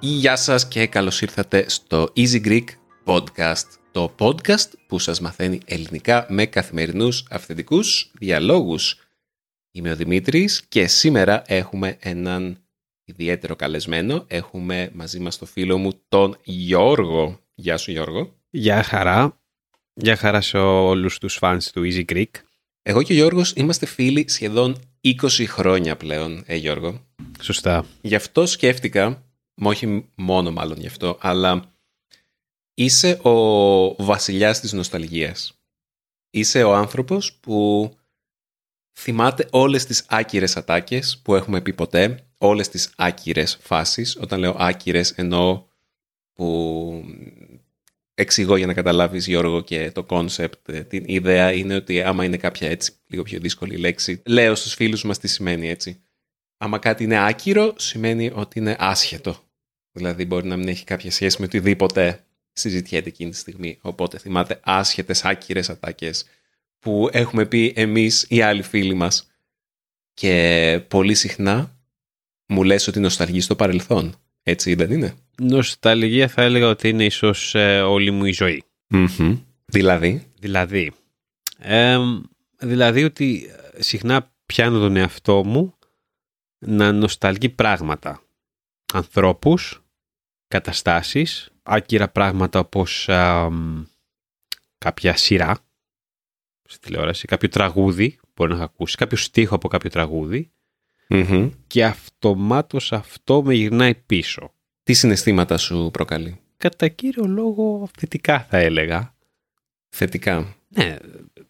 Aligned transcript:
Γεια 0.00 0.36
σας 0.36 0.68
και 0.68 0.86
καλώς 0.86 1.20
ήρθατε 1.20 1.68
στο 1.68 2.12
Easy 2.16 2.44
Greek 2.44 2.64
Podcast. 3.04 3.64
Το 3.90 4.14
podcast 4.18 4.70
που 4.86 4.98
σας 4.98 5.20
μαθαίνει 5.20 5.60
ελληνικά 5.64 6.26
με 6.28 6.46
καθημερινούς 6.46 7.24
αυθεντικούς 7.30 8.10
διαλόγους. 8.18 8.96
Είμαι 9.70 9.90
ο 9.90 9.96
Δημήτρης 9.96 10.62
και 10.68 10.86
σήμερα 10.86 11.42
έχουμε 11.46 11.96
έναν 12.00 12.58
ιδιαίτερο 13.04 13.56
καλεσμένο. 13.56 14.24
Έχουμε 14.26 14.90
μαζί 14.94 15.18
μας 15.18 15.38
το 15.38 15.46
φίλο 15.46 15.78
μου 15.78 15.92
τον 16.08 16.36
Γιώργο. 16.42 17.40
Γεια 17.54 17.76
σου 17.76 17.90
Γιώργο. 17.90 18.34
Γεια 18.50 18.82
χαρά. 18.82 19.40
Γεια 19.94 20.16
χαρά 20.16 20.40
σε 20.40 20.58
όλους 20.58 21.18
τους 21.18 21.36
φανς 21.36 21.70
του 21.70 21.82
Easy 21.84 22.04
Greek. 22.12 22.30
Εγώ 22.82 23.02
και 23.02 23.12
ο 23.12 23.16
Γιώργος 23.16 23.52
είμαστε 23.56 23.86
φίλοι 23.86 24.24
σχεδόν 24.28 24.76
20 25.00 25.46
χρόνια 25.46 25.96
πλέον, 25.96 26.42
ε 26.46 26.56
Γιώργο. 26.56 27.06
Σωστά. 27.40 27.84
Γι' 28.00 28.14
αυτό 28.14 28.46
σκέφτηκα, 28.46 29.27
όχι 29.62 30.08
μόνο 30.14 30.50
μάλλον 30.50 30.80
γι' 30.80 30.86
αυτό, 30.86 31.18
αλλά 31.20 31.74
είσαι 32.74 33.20
ο 33.22 34.04
βασιλιάς 34.04 34.60
της 34.60 34.72
νοσταλγίας. 34.72 35.60
Είσαι 36.30 36.62
ο 36.62 36.74
άνθρωπος 36.74 37.34
που 37.34 37.90
θυμάται 38.98 39.48
όλες 39.50 39.84
τις 39.84 40.04
άκυρες 40.08 40.56
ατάκες 40.56 41.20
που 41.24 41.34
έχουμε 41.34 41.60
πει 41.60 41.72
ποτέ, 41.72 42.26
όλες 42.38 42.68
τις 42.68 42.92
άκυρες 42.96 43.58
φάσεις. 43.60 44.16
Όταν 44.20 44.40
λέω 44.40 44.54
άκυρες 44.58 45.10
εννοώ 45.10 45.66
που 46.32 47.04
εξηγώ 48.14 48.56
για 48.56 48.66
να 48.66 48.74
καταλάβεις 48.74 49.26
Γιώργο 49.26 49.60
και 49.60 49.90
το 49.92 50.04
concept, 50.04 50.72
την 50.72 51.04
ιδέα 51.06 51.52
είναι 51.52 51.74
ότι 51.74 52.02
άμα 52.02 52.24
είναι 52.24 52.36
κάποια 52.36 52.68
έτσι 52.68 52.92
λίγο 53.06 53.22
πιο 53.22 53.38
δύσκολη 53.40 53.76
λέξη, 53.76 54.22
λέω 54.26 54.54
στους 54.54 54.74
φίλους 54.74 55.04
μας 55.04 55.18
τι 55.18 55.28
σημαίνει 55.28 55.68
έτσι. 55.68 56.02
Άμα 56.56 56.78
κάτι 56.78 57.04
είναι 57.04 57.26
άκυρο, 57.26 57.74
σημαίνει 57.76 58.30
ότι 58.34 58.58
είναι 58.58 58.76
άσχετο. 58.78 59.47
Δηλαδή 59.98 60.24
μπορεί 60.24 60.46
να 60.46 60.56
μην 60.56 60.68
έχει 60.68 60.84
κάποια 60.84 61.10
σχέση 61.10 61.36
με 61.40 61.46
οτιδήποτε 61.46 62.24
συζητιέται 62.52 63.08
εκείνη 63.08 63.30
τη 63.30 63.36
στιγμή. 63.36 63.78
Οπότε 63.80 64.18
θυμάται 64.18 64.60
άσχετες, 64.64 65.24
άκυρες 65.24 65.70
ατάκες 65.70 66.24
που 66.78 67.08
έχουμε 67.12 67.46
πει 67.46 67.72
εμείς 67.76 68.26
οι 68.28 68.42
άλλοι 68.42 68.62
φίλοι 68.62 68.94
μας. 68.94 69.30
Και 70.14 70.84
πολύ 70.88 71.14
συχνά 71.14 71.76
μου 72.46 72.62
λες 72.62 72.86
ότι 72.86 73.00
νοσταλγείς 73.00 73.44
στο 73.44 73.56
παρελθόν. 73.56 74.14
Έτσι 74.42 74.74
δεν 74.74 74.90
είναι; 74.90 75.14
Νοσταλγία 75.42 76.28
θα 76.28 76.42
έλεγα 76.42 76.68
ότι 76.68 76.88
είναι 76.88 77.04
ίσως 77.04 77.54
ε, 77.54 77.80
όλη 77.80 78.10
μου 78.10 78.24
η 78.24 78.32
ζωή. 78.32 78.64
mm 78.94 79.38
Δηλαδή; 79.64 80.26
Δηλαδή. 80.38 80.92
Ε, 81.58 81.98
δηλαδή 82.58 83.04
ότι 83.04 83.50
συχνά 83.78 84.32
πιάνω 84.46 84.78
τον 84.78 84.96
εαυτό 84.96 85.44
μου 85.44 85.74
να 86.58 86.92
νοσταλγεί 86.92 87.48
πράγματα. 87.48 88.22
Ανθρώπους, 88.94 89.82
καταστάσεις, 90.48 91.48
άκυρα 91.62 92.08
πράγματα 92.08 92.58
όπως 92.58 93.08
α, 93.08 93.48
κάποια 94.78 95.16
σειρά 95.16 95.56
στη 96.68 96.78
τηλεόραση, 96.86 97.26
κάποιο 97.26 97.48
τραγούδι 97.48 98.18
μπορεί 98.34 98.50
να 98.50 98.56
έχω 98.56 98.64
ακούσει, 98.64 98.96
κάποιο 98.96 99.16
στίχο 99.16 99.54
από 99.54 99.68
κάποιο 99.68 99.90
τραγούδι 99.90 100.50
Mm-hmm. 101.10 101.50
και 101.66 101.84
αυτομάτως 101.84 102.92
αυτό 102.92 103.42
με 103.42 103.54
γυρνάει 103.54 103.94
πίσω. 103.94 104.52
Τι 104.82 104.92
συναισθήματα 104.92 105.56
σου 105.58 105.90
προκαλεί; 105.92 106.40
Κατά 106.56 106.88
κύριο 106.88 107.24
λόγο 107.26 107.88
θετικά 107.98 108.46
θα 108.50 108.56
έλεγα. 108.58 109.14
Θετικά. 109.88 110.56
Ναι, 110.68 110.96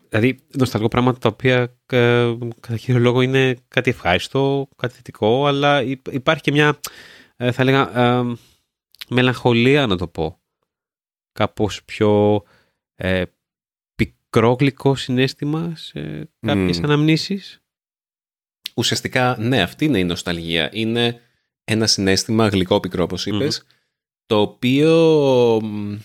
δηλαδή 0.08 0.38
νοσταλγώ 0.58 0.88
πράγματα 0.88 1.18
τα 1.18 1.28
οποία 1.28 1.60
ε, 1.86 2.34
κατά 2.60 2.76
κύριο 2.76 3.00
λόγο 3.00 3.20
είναι 3.20 3.56
κάτι 3.68 3.90
ευχάριστο, 3.90 4.68
κάτι 4.76 4.94
θετικό, 4.94 5.46
αλλά 5.46 5.82
υ- 5.82 6.06
υπάρχει 6.12 6.42
και 6.42 6.50
μια, 6.52 6.80
ε, 7.36 7.52
θα 7.52 7.62
έλεγα, 7.62 7.98
ε, 8.00 8.34
μελαγχολία 9.08 9.86
να 9.86 9.96
το 9.96 10.08
πω. 10.08 10.40
Κάπως 11.32 11.84
πιο 11.84 12.42
ε, 12.94 13.24
πικρόγλυκο 13.94 14.94
συνέστημα 14.94 15.72
σε 15.76 16.30
κάποιες 16.40 16.78
Μμμ. 16.78 16.84
αναμνήσεις. 16.84 17.62
Ουσιαστικά, 18.76 19.36
ναι, 19.38 19.62
αυτή 19.62 19.84
είναι 19.84 19.98
η 19.98 20.04
νοσταλγία. 20.04 20.70
Είναι 20.72 21.20
ένα 21.64 21.86
συνέστημα 21.86 22.48
γλυκό 22.48 22.80
πικρό, 22.80 23.02
όπως 23.02 23.26
είπες, 23.26 23.64
το 24.26 24.40
οποίο 24.40 25.60
μ, 25.62 25.96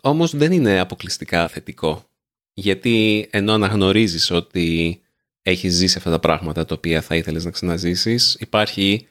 όμως 0.00 0.36
δεν 0.36 0.52
είναι 0.52 0.78
αποκλειστικά 0.78 1.48
θετικό. 1.48 2.10
Γιατί 2.52 3.28
ενώ 3.30 3.52
αναγνωρίζεις 3.52 4.30
ότι 4.30 5.00
έχεις 5.42 5.74
ζήσει 5.74 5.98
αυτά 5.98 6.10
τα 6.10 6.20
πράγματα 6.20 6.64
τα 6.64 6.74
οποία 6.74 7.02
θα 7.02 7.16
ήθελες 7.16 7.44
να 7.44 7.50
ξαναζήσεις, 7.50 8.34
υπάρχει 8.34 9.08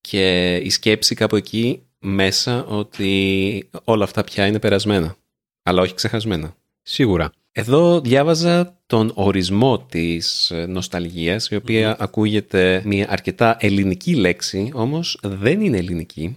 και 0.00 0.56
η 0.56 0.70
σκέψη 0.70 1.14
κάπου 1.14 1.36
εκεί 1.36 1.89
μέσα 2.00 2.64
ότι 2.64 3.68
όλα 3.84 4.04
αυτά 4.04 4.24
πια 4.24 4.46
είναι 4.46 4.58
περασμένα, 4.58 5.16
αλλά 5.62 5.82
όχι 5.82 5.94
ξεχασμένα. 5.94 6.56
Σίγουρα. 6.82 7.32
Εδώ 7.52 8.00
διάβαζα 8.00 8.78
τον 8.86 9.12
ορισμό 9.14 9.78
της 9.78 10.50
ε, 10.50 10.66
νοσταλγίας, 10.66 11.48
η 11.48 11.56
οποία 11.56 11.96
ακούγεται 11.98 12.82
μια 12.84 13.10
αρκετά 13.10 13.56
ελληνική 13.60 14.14
λέξη, 14.14 14.70
όμως 14.74 15.18
δεν 15.22 15.60
είναι 15.60 15.76
ελληνική. 15.76 16.36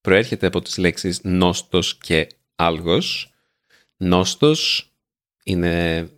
Προέρχεται 0.00 0.46
από 0.46 0.60
τις 0.62 0.78
λέξεις 0.78 1.20
νόστος 1.22 1.98
και 1.98 2.26
άλγος. 2.56 3.32
Νόστος 3.96 4.90
είναι, 5.44 6.08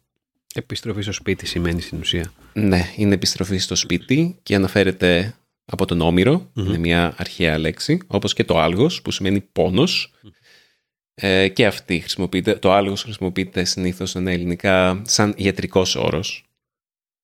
Επιστροφή 0.54 1.02
στο 1.02 1.12
σπίτι 1.12 1.46
σημαίνει 1.46 1.80
στην 1.80 1.98
ουσία. 1.98 2.32
ναι, 2.52 2.92
είναι 2.96 3.14
επιστροφή 3.14 3.58
στο 3.58 3.74
σπίτι 3.74 4.38
και 4.42 4.54
αναφέρεται 4.54 5.34
από 5.66 5.84
τον 5.84 6.00
ομηρο 6.00 6.50
Είναι 6.54 6.78
μια 6.78 7.15
αρχαία 7.16 7.59
λέξη, 7.59 8.00
όπως 8.06 8.32
και 8.32 8.44
το 8.44 8.59
άλγος 8.59 9.03
που 9.03 9.10
σημαίνει 9.10 9.41
πόνος. 9.41 10.15
Ε, 11.15 11.49
και 11.49 11.66
αυτή 11.66 12.00
χρησιμοποιείται, 12.00 12.54
το 12.54 12.72
άλγος 12.72 13.03
χρησιμοποιείται 13.03 13.65
συνήθως 13.65 14.10
στα 14.10 14.31
ελληνικά 14.31 15.03
σαν 15.06 15.34
ιατρικός 15.37 15.94
όρος. 15.94 16.50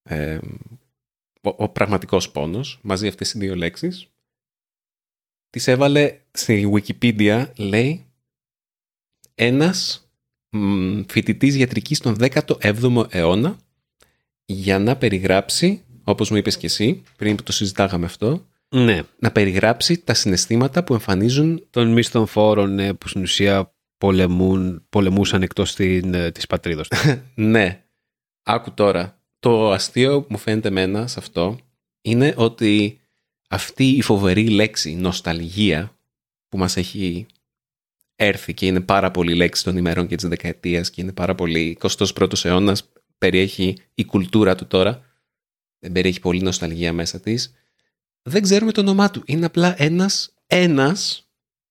Ε, 0.03 0.39
ο, 1.41 1.49
ο 1.57 1.69
πραγματικός 1.69 2.31
πόνος, 2.31 2.79
μαζί 2.81 3.07
αυτές 3.07 3.33
οι 3.33 3.39
δύο 3.39 3.55
λέξεις. 3.55 4.07
Τις 5.49 5.67
έβαλε 5.67 6.19
στη 6.31 6.71
Wikipedia, 6.73 7.45
λέει, 7.57 8.05
ένας 9.35 10.07
μ, 10.49 11.01
φοιτητής 11.09 11.55
ιατρικής 11.55 11.97
στον 11.97 12.15
17ο 12.19 13.05
αιώνα 13.09 13.57
για 14.45 14.79
να 14.79 14.97
περιγράψει, 14.97 15.83
όπως 16.03 16.29
μου 16.29 16.37
είπες 16.37 16.57
και 16.57 16.65
εσύ, 16.65 17.03
πριν 17.15 17.35
που 17.35 17.43
το 17.43 17.51
συζητάγαμε 17.51 18.05
αυτό, 18.05 18.47
Ναι, 18.69 19.01
να 19.19 19.31
περιγράψει 19.31 19.97
τα 19.97 20.13
συναισθήματα 20.13 20.83
που 20.83 20.93
εμφανίζουν 20.93 21.67
των 21.69 21.91
μισθών 21.91 22.79
ε, 22.79 22.93
που 22.93 23.07
στην 23.07 23.21
ουσία 23.21 23.73
πολεμούν, 23.97 24.85
πολεμούσαν 24.89 25.41
εκτός 25.41 25.75
την, 25.75 26.13
ε, 26.13 26.31
της 26.31 26.47
πατρίδος 26.47 26.87
τους. 26.87 26.99
Ναι. 27.35 27.83
Άκου 28.43 28.73
τώρα. 28.73 29.17
Το 29.39 29.71
αστείο 29.71 30.21
που 30.21 30.27
μου 30.29 30.37
φαίνεται 30.37 30.67
εμένα 30.67 31.07
σε 31.07 31.19
αυτό 31.19 31.57
είναι 32.01 32.33
ότι 32.37 32.99
αυτή 33.49 33.87
η 33.87 34.01
φοβερή 34.01 34.49
λέξη 34.49 34.95
νοσταλγία 34.95 35.97
που 36.49 36.57
μας 36.57 36.77
έχει 36.77 37.25
έρθει 38.15 38.53
και 38.53 38.65
είναι 38.65 38.79
πάρα 38.79 39.11
πολύ 39.11 39.35
λέξη 39.35 39.63
των 39.63 39.77
ημερών 39.77 40.07
και 40.07 40.15
της 40.15 40.27
δεκαετίας 40.27 40.89
και 40.89 41.01
είναι 41.01 41.11
πάρα 41.11 41.35
πολύ 41.35 41.77
21ος 41.81 42.45
αιώνας 42.45 42.89
περιέχει 43.17 43.77
η 43.93 44.05
κουλτούρα 44.05 44.55
του 44.55 44.67
τώρα 44.67 44.91
δεν 44.91 45.03
περιέχει 45.91 46.19
πολύ 46.19 46.41
νοσταλγία 46.41 46.93
μέσα 46.93 47.19
της 47.19 47.53
δεν 48.21 48.41
ξέρουμε 48.41 48.71
το 48.71 48.81
όνομά 48.81 49.09
του 49.11 49.21
είναι 49.25 49.45
απλά 49.45 49.75
ένας 49.83 50.33
ένας 50.47 51.27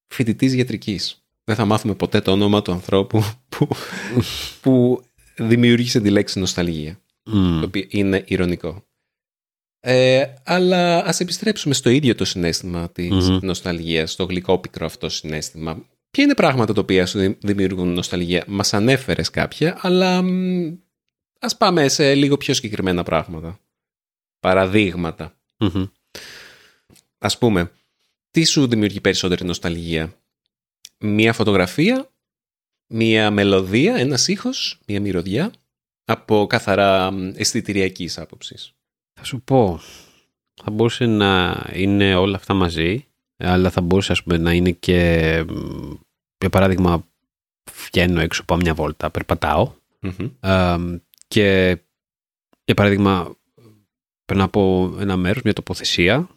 φοιτητής 0.06 0.54
γιατρικής 0.54 1.22
δεν 1.44 1.56
θα 1.56 1.64
μάθουμε 1.64 1.94
ποτέ 1.94 2.20
το 2.20 2.30
όνομα 2.32 2.62
του 2.62 2.72
ανθρώπου 2.72 3.24
που, 3.48 3.68
που 4.60 5.02
δημιούργησε 5.36 6.00
τη 6.00 6.10
λέξη 6.10 6.38
νοσταλγία 6.38 7.00
Μμ. 7.24 7.60
το 7.60 7.64
οποίο 7.66 7.84
είναι 7.88 8.24
ηρωνικό. 8.26 8.84
Ε, 9.80 10.24
αλλά 10.44 11.04
ας 11.04 11.20
επιστρέψουμε 11.20 11.74
στο 11.74 11.90
ίδιο 11.90 12.14
το 12.14 12.24
συνέστημα 12.24 12.90
της 12.90 13.28
Μμμ. 13.28 13.38
νοσταλγίας, 13.42 14.12
στο 14.12 14.24
γλυκό 14.24 14.58
πικρό 14.58 14.86
αυτό 14.86 15.08
συνέστημα. 15.08 15.84
Ποια 16.10 16.24
είναι 16.24 16.34
πράγματα 16.34 16.72
τα 16.72 16.80
οποία 16.80 17.06
σου 17.06 17.18
δη- 17.18 17.36
δημιουργούν 17.40 17.88
νοσταλγία; 17.92 18.44
Μας 18.46 18.74
ανέφερες 18.74 19.30
κάποια, 19.30 19.78
αλλά 19.80 20.22
μ, 20.22 20.72
ας 21.40 21.56
πάμε 21.56 21.88
σε 21.88 22.14
λίγο 22.14 22.36
πιο 22.36 22.54
συγκεκριμένα 22.54 23.02
πράγματα. 23.02 23.60
Παραδείγματα. 24.42 25.34
Μμμ. 25.58 25.84
Ας 27.18 27.38
πούμε, 27.38 27.72
τι 28.30 28.44
σου 28.44 28.66
δημιουργεί 28.66 29.00
περισσότερη 29.00 29.44
νοσταλγία; 29.44 30.14
Μία 30.98 31.32
φωτογραφία, 31.32 32.10
μία 32.86 33.30
μελωδία, 33.30 33.94
ένας 33.94 34.28
ήχος, 34.28 34.80
μία 34.86 35.00
μυρωδιά, 35.00 35.52
από 36.04 36.46
καθαρά 36.48 37.10
μ, 37.10 37.30
αισθητηριακής 37.34 38.18
άποψης. 38.18 38.74
Θα 39.12 39.24
σου 39.24 39.40
πω, 39.42 39.80
θα 40.62 40.70
μπορούσε 40.70 41.06
να 41.06 41.62
είναι 41.72 42.14
όλα 42.14 42.36
αυτά 42.36 42.54
μαζί, 42.54 43.06
αλλά 43.36 43.70
θα 43.70 43.80
μπορούσε 43.80 44.12
ας 44.12 44.22
πούμε, 44.22 44.36
να 44.38 44.52
είναι 44.52 44.70
και, 44.70 45.44
μ, 45.48 45.92
για 46.38 46.50
παράδειγμα, 46.50 47.08
βγαίνω 47.86 48.20
έξω, 48.20 48.44
πάω 48.44 48.56
μια 48.58 48.74
βόλτα, 48.74 49.10
περπατάω 49.10 49.72
Μμμ. 50.00 50.30
ε, 50.40 50.76
και, 51.28 51.78
για 52.64 52.74
παράδειγμα, 52.74 53.36
περνάω 54.24 54.46
από 54.46 54.94
ένα 55.00 55.16
μέρος, 55.16 55.42
μια 55.42 55.52
τοποθεσία 55.52 56.28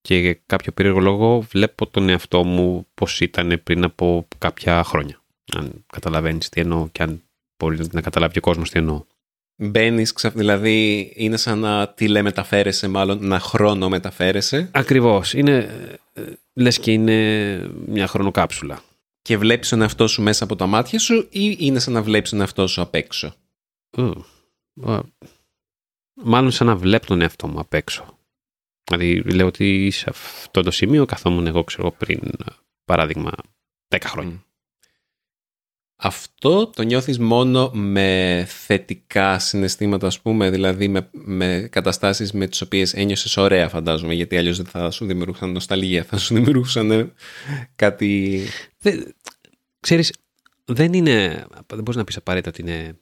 και 0.00 0.16
για 0.16 0.38
κάποιο 0.46 0.72
περίεργο 0.72 1.00
λόγο 1.00 1.40
βλέπω 1.40 1.86
τον 1.86 2.08
εαυτό 2.08 2.44
μου 2.44 2.86
πώς 2.94 3.20
ήταν 3.20 3.60
πριν 3.64 3.84
από 3.84 4.28
κάποια 4.38 4.84
χρόνια. 4.84 5.20
Αν 5.56 5.84
καταλαβαίνεις 5.92 6.48
τι 6.48 6.60
εννοώ 6.60 6.88
και 6.88 7.02
αν 7.02 7.22
μπορεί 7.56 7.78
να 7.92 8.00
καταλάβει 8.00 8.38
ο 8.38 8.40
κόσμος 8.40 8.70
τι 8.70 8.78
εννοώ. 8.78 9.04
Μπαίνεις, 9.62 10.14
δηλαδή 10.34 11.12
είναι 11.16 11.36
σαν 11.36 11.58
να 11.58 11.88
τηλεμεταφέρεσαι, 11.88 12.88
μάλλον 12.88 13.26
να 13.26 13.38
χρόνο 13.40 13.88
μεταφέρεσαι. 13.88 14.68
Ακριβώς. 14.72 15.34
Είναι, 15.34 15.56
ε, 16.12 16.22
λες 16.52 16.78
και 16.78 16.92
είναι 16.92 17.68
μια 17.86 18.06
χρονοκάψουλα. 18.06 18.82
Και 19.22 19.36
βλέπεις 19.36 19.68
τον 19.68 19.82
εαυτό 19.82 20.06
σου 20.06 20.22
μέσα 20.22 20.44
από 20.44 20.56
τα 20.56 20.66
μάτια 20.66 20.98
σου 20.98 21.28
ή 21.30 21.56
είναι 21.58 21.78
σαν 21.78 21.92
να 21.92 22.02
βλέπεις 22.02 22.30
τον 22.30 22.40
εαυτό 22.40 22.66
σου 22.66 22.80
απ' 22.80 22.94
έξω; 22.94 23.34
Μάλλον 26.22 26.50
σαν 26.50 26.66
να 26.66 26.76
βλέπω 26.76 27.06
τον 27.06 27.20
εαυτό 27.20 27.48
μου 27.48 27.58
απ' 27.58 27.74
έξω. 27.74 28.18
Δηλαδή 28.84 29.22
λέω 29.22 29.46
ότι 29.46 29.90
σε 29.90 30.04
αυτό 30.08 30.62
το 30.62 30.70
σημείο 30.70 31.04
καθόμουν 31.04 31.46
εγώ 31.46 31.64
ξέρω 31.64 31.90
πριν 31.90 32.20
παράδειγμα 32.84 33.30
10 33.88 33.98
χρόνια. 34.04 34.44
Αυτό 36.02 36.66
το 36.66 36.82
νιώθεις 36.82 37.18
μόνο 37.18 37.70
με 37.74 38.44
θετικά 38.48 39.38
συναισθήματα, 39.38 40.06
ας 40.06 40.20
πούμε, 40.20 40.50
δηλαδή 40.50 40.88
με, 40.88 41.08
με 41.12 41.68
καταστάσεις 41.70 42.32
με 42.32 42.46
τις 42.46 42.60
οποίες 42.60 42.94
ένιωσες 42.94 43.36
ωραία, 43.36 43.68
φαντάζομαι, 43.68 44.14
γιατί 44.14 44.36
αλλιώς 44.36 44.56
δεν 44.56 44.66
θα 44.66 44.90
σου 44.90 45.06
δημιουργούσαν 45.06 45.52
νοσταλγία, 45.52 46.04
θα 46.04 46.18
σου 46.18 46.34
δημιουργούσαν 46.34 47.12
κάτι... 47.76 48.42
ξέρεις, 49.80 50.12
δεν 50.64 50.92
είναι, 50.92 51.46
δεν 51.66 51.82
μπορείς 51.82 51.96
να 51.96 52.04
πεις 52.04 52.16
απαραίτητα 52.16 52.50
ότι 52.50 52.60
είναι 52.60 52.98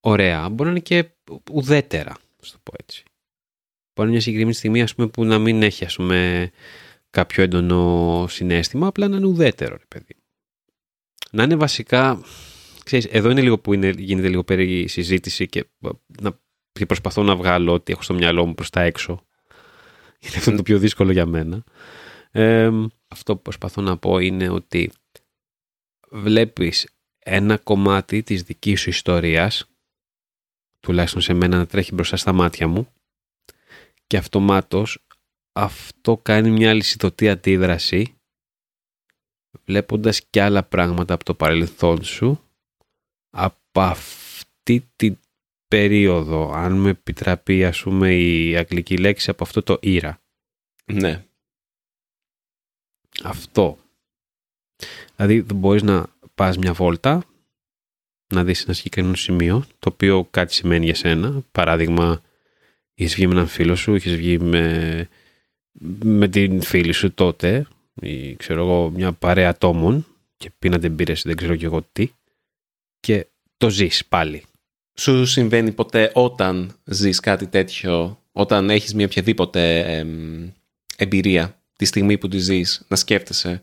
ωραία, 0.00 0.48
μπορεί 0.48 0.64
να 0.64 0.70
είναι 0.70 0.80
και 0.80 1.10
ουδέτερα, 1.52 2.10
να 2.10 2.48
το 2.52 2.58
πω 2.62 2.72
έτσι. 2.78 3.04
Μπορεί 3.94 4.10
μια 4.10 4.20
συγκεκριμένη 4.20 4.54
στιγμή, 4.54 4.82
ας 4.82 4.94
πούμε, 4.94 5.08
που 5.08 5.24
να 5.24 5.38
μην 5.38 5.62
έχει, 5.62 5.84
ας 5.84 5.96
πούμε, 5.96 6.50
κάποιο 7.10 7.42
έντονο 7.42 8.26
συνέστημα, 8.28 8.86
απλά 8.86 9.08
να 9.08 9.16
είναι 9.16 9.26
ουδέτερο, 9.26 9.76
ρε 9.76 9.84
παιδί 9.88 10.16
να 11.36 11.42
είναι 11.42 11.56
βασικά. 11.56 12.20
Ξέρεις, 12.84 13.04
εδώ 13.04 13.30
είναι 13.30 13.42
λίγο 13.42 13.58
που 13.58 13.72
είναι, 13.72 13.90
γίνεται 13.96 14.28
λίγο 14.28 14.44
περί 14.44 14.88
συζήτηση 14.88 15.46
και, 15.46 15.64
να, 16.20 16.40
και 16.72 16.86
προσπαθώ 16.86 17.22
να 17.22 17.36
βγάλω 17.36 17.72
ό,τι 17.72 17.92
έχω 17.92 18.02
στο 18.02 18.14
μυαλό 18.14 18.46
μου 18.46 18.54
προς 18.54 18.70
τα 18.70 18.80
έξω. 18.80 19.26
Γιατί 20.20 20.38
αυτό 20.38 20.50
είναι 20.50 20.58
το 20.58 20.64
πιο 20.64 20.78
δύσκολο 20.78 21.12
για 21.12 21.26
μένα. 21.26 21.64
αυτό 23.08 23.36
που 23.36 23.42
προσπαθώ 23.42 23.82
να 23.82 23.96
πω 23.96 24.18
είναι 24.18 24.48
ότι 24.48 24.90
βλέπεις 26.10 26.88
ένα 27.18 27.58
κομμάτι 27.58 28.22
της 28.22 28.42
δικής 28.42 28.80
σου 28.80 28.88
ιστορίας, 28.88 29.70
τουλάχιστον 30.86 31.20
σε 31.20 31.32
μένα 31.32 31.56
να 31.56 31.66
τρέχει 31.66 31.94
μπροστά 31.94 32.16
στα 32.16 32.32
μάτια 32.32 32.68
μου, 32.68 32.92
και 34.06 34.16
αυτομάτως 34.16 35.06
αυτό 35.52 36.16
κάνει 36.16 36.50
μια 36.50 36.74
λυσιδωτή 36.74 37.28
αντίδραση 37.28 38.14
βλέποντας 39.64 40.24
και 40.24 40.42
άλλα 40.42 40.62
πράγματα 40.62 41.14
από 41.14 41.24
το 41.24 41.34
παρελθόν 41.34 42.04
σου 42.04 42.40
από 43.30 43.80
αυτή 43.80 44.90
την 44.96 45.18
περίοδο, 45.68 46.52
αν 46.52 46.72
με 46.72 46.90
επιτραπεί 46.90 47.64
ας 47.64 47.82
πούμε 47.82 48.14
η 48.14 48.56
αγγλική 48.56 48.96
λέξη 48.96 49.30
από 49.30 49.44
αυτό 49.44 49.62
το 49.62 49.78
ήρα. 49.80 50.20
Ναι. 50.92 51.24
Αυτό. 53.24 53.78
Δηλαδή 55.16 55.42
μπορείς 55.54 55.82
να 55.82 56.06
πας 56.34 56.56
μια 56.56 56.72
βόλτα, 56.72 57.24
να 58.34 58.44
δεις 58.44 58.62
ένα 58.64 58.72
συγκεκριμένο 58.72 59.16
σημείο, 59.16 59.66
το 59.78 59.90
οποίο 59.92 60.28
κάτι 60.30 60.54
σημαίνει 60.54 60.84
για 60.84 60.94
σένα. 60.94 61.42
Παράδειγμα, 61.52 62.22
είχες 62.94 63.14
βγει 63.14 63.26
με 63.26 63.32
έναν 63.32 63.46
φίλο 63.46 63.74
σου, 63.74 63.94
είχες 63.94 64.16
βγει 64.16 64.38
με, 64.38 65.08
με 66.02 66.28
την 66.28 66.62
φίλη 66.62 66.92
σου 66.92 67.12
τότε, 67.12 67.66
ή 68.00 68.36
ξέρω 68.36 68.60
εγώ 68.60 68.90
μια 68.90 69.12
παρέα 69.12 69.48
ατόμων 69.48 70.06
και 70.36 70.50
πίνατε 70.58 70.88
μπύρες 70.88 71.22
δεν 71.22 71.36
ξέρω 71.36 71.56
και 71.56 71.64
εγώ 71.64 71.82
τι 71.92 72.10
και 73.00 73.26
το 73.56 73.70
ζεις 73.70 74.06
πάλι. 74.06 74.44
Σου 74.98 75.26
συμβαίνει 75.26 75.72
ποτέ 75.72 76.10
όταν 76.14 76.76
ζεις 76.84 77.20
κάτι 77.20 77.46
τέτοιο, 77.46 78.20
όταν 78.32 78.70
έχεις 78.70 78.94
μια 78.94 79.06
οποιαδήποτε 79.06 79.80
εμπειρία 80.96 81.60
τη 81.76 81.84
στιγμή 81.84 82.18
που 82.18 82.28
τη 82.28 82.38
ζεις, 82.38 82.84
να 82.88 82.96
σκέφτεσαι 82.96 83.62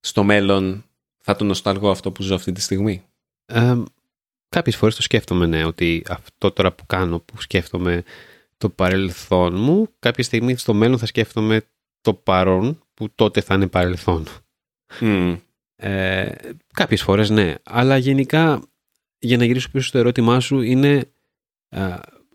στο 0.00 0.22
μέλλον 0.22 0.84
θα 1.18 1.36
το 1.36 1.44
νοσταλγώ 1.44 1.90
αυτό 1.90 2.12
που 2.12 2.22
ζω 2.22 2.34
αυτή 2.34 2.52
τη 2.52 2.60
στιγμή; 2.60 3.02
Ε, 3.46 3.82
κάποιες 4.48 4.76
φορές 4.76 4.96
το 4.96 5.02
σκέφτομαι, 5.02 5.46
ναι, 5.46 5.64
ότι 5.64 6.02
αυτό 6.08 6.50
τώρα 6.50 6.72
που 6.72 6.86
κάνω, 6.86 7.18
που 7.18 7.40
σκέφτομαι 7.40 8.02
το 8.58 8.68
παρελθόν 8.68 9.54
μου, 9.54 9.88
κάποια 9.98 10.24
στιγμή 10.24 10.56
στο 10.56 10.74
μέλλον 10.74 10.98
θα 10.98 11.06
σκέφτομαι 11.06 11.62
το 12.00 12.14
παρόν 12.14 12.78
που 12.94 13.10
τότε 13.14 13.40
θα 13.40 13.54
είναι 13.54 13.66
παρελθόν. 13.66 14.26
Mm. 15.00 15.38
Ε, 15.76 16.30
κάποιες 16.72 17.02
φορές 17.02 17.30
ναι, 17.30 17.54
αλλά 17.62 17.96
γενικά 17.96 18.62
για 19.18 19.36
να 19.36 19.44
γυρίσω 19.44 19.70
πίσω 19.70 19.86
στο 19.86 19.98
ερώτημά 19.98 20.40
σου 20.40 20.60
είναι, 20.60 21.10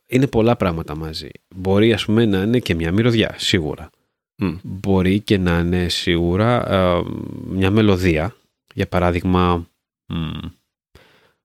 είναι 0.05 0.27
πολλά 0.27 0.55
πράγματα 0.55 0.95
μαζί. 0.95 1.29
Μπορεί 1.55 1.93
ας 1.93 2.05
πούμε 2.05 2.25
να 2.25 2.41
είναι 2.41 2.59
και 2.59 2.75
μια 2.75 2.91
μυρωδιά, 2.91 3.35
σίγουρα. 3.37 3.89
Μπορεί 4.63 5.19
και 5.19 5.37
να 5.37 5.59
είναι 5.59 5.89
σίγουρα 5.89 6.65
μια 7.43 7.71
μελωδία. 7.71 8.35
Για 8.73 8.87
παράδειγμα, 8.87 9.67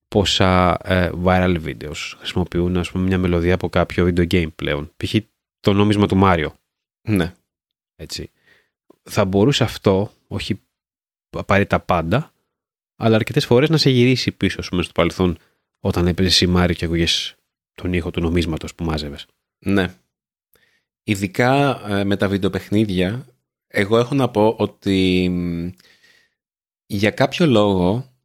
πόσα 0.09 0.79
ε, 0.85 1.11
viral 1.25 1.65
videos 1.65 1.97
χρησιμοποιούν 2.19 2.77
ας 2.77 2.91
πούμε, 2.91 3.05
μια 3.05 3.19
μελωδία 3.19 3.55
από 3.55 3.69
κάποιο 3.69 4.07
video 4.07 4.27
game 4.33 4.55
πλέον. 4.55 4.93
Π.χ. 4.97 5.15
το 5.61 5.73
νόμισμα 5.73 6.07
του 6.07 6.17
Μάριο. 6.17 6.55
Ναι. 7.09 7.35
Έτσι. 7.97 8.31
Θα 9.03 9.25
μπορούσε 9.25 9.65
αυτό, 9.65 10.13
όχι 10.29 10.61
απαραίτητα 11.31 11.81
πάντα, 11.81 12.33
αλλά 12.97 13.17
αρκετές 13.17 13.47
φορές 13.47 13.69
να 13.69 13.77
σε 13.77 13.91
γυρίσει 13.91 14.33
πίσω 14.33 14.63
σου 14.63 14.83
στο 14.83 14.93
παρελθόν 14.93 15.39
όταν 15.81 16.07
έπαιζες 16.07 16.35
σημάρι 16.35 16.75
και 16.75 16.85
ακούγες 16.85 17.35
τον 17.75 17.93
ήχο 17.93 18.11
του 18.11 18.21
νομίσματος 18.21 18.75
που 18.75 18.85
μάζευες. 18.85 19.27
Ναι. 19.59 19.95
Ειδικά 21.03 21.83
ε, 21.91 22.05
με 22.05 22.17
τα 22.17 22.29
βιντεοπαιχνίδια, 22.29 23.27
εγώ 23.67 23.99
έχω 23.99 24.15
να 24.15 24.29
πω 24.29 24.55
ότι 24.59 25.31
για 26.87 27.11
κάποιο 27.11 27.47
λόγο 27.47 28.16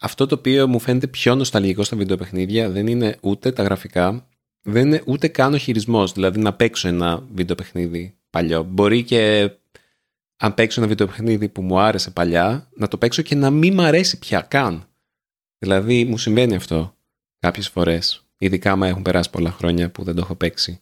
αυτό 0.00 0.26
το 0.26 0.34
οποίο 0.34 0.68
μου 0.68 0.78
φαίνεται 0.78 1.06
πιο 1.06 1.34
νοσταλγικό 1.34 1.84
στα 1.84 1.96
βιντεοπαιχνίδια 1.96 2.70
δεν 2.70 2.86
είναι 2.86 3.16
ούτε 3.20 3.52
τα 3.52 3.62
γραφικά, 3.62 4.28
δεν 4.62 4.86
είναι 4.86 5.02
ούτε 5.06 5.28
καν 5.28 5.54
ο 5.54 5.56
χειρισμός, 5.56 6.12
δηλαδή 6.12 6.40
να 6.40 6.54
παίξω 6.54 6.88
ένα 6.88 7.26
βιντεοπαιχνίδι 7.32 8.16
παλιό. 8.30 8.62
Μπορεί 8.62 9.02
και 9.02 9.50
αν 10.36 10.54
παίξω 10.54 10.80
ένα 10.80 10.88
βιντεοπαιχνίδι 10.88 11.48
που 11.48 11.62
μου 11.62 11.78
άρεσε 11.78 12.10
παλιά, 12.10 12.68
να 12.74 12.88
το 12.88 12.98
παίξω 12.98 13.22
και 13.22 13.34
να 13.34 13.50
μην 13.50 13.74
μ' 13.74 13.80
αρέσει 13.80 14.18
πια 14.18 14.40
καν. 14.40 14.88
Δηλαδή 15.58 16.04
μου 16.04 16.18
συμβαίνει 16.18 16.54
αυτό 16.54 16.96
κάποιες 17.38 17.68
φορές, 17.68 18.26
ειδικά 18.38 18.72
άμα 18.72 18.86
έχουν 18.86 19.02
περάσει 19.02 19.30
πολλά 19.30 19.50
χρόνια 19.50 19.90
που 19.90 20.02
δεν 20.02 20.14
το 20.14 20.20
έχω 20.20 20.34
παίξει. 20.34 20.80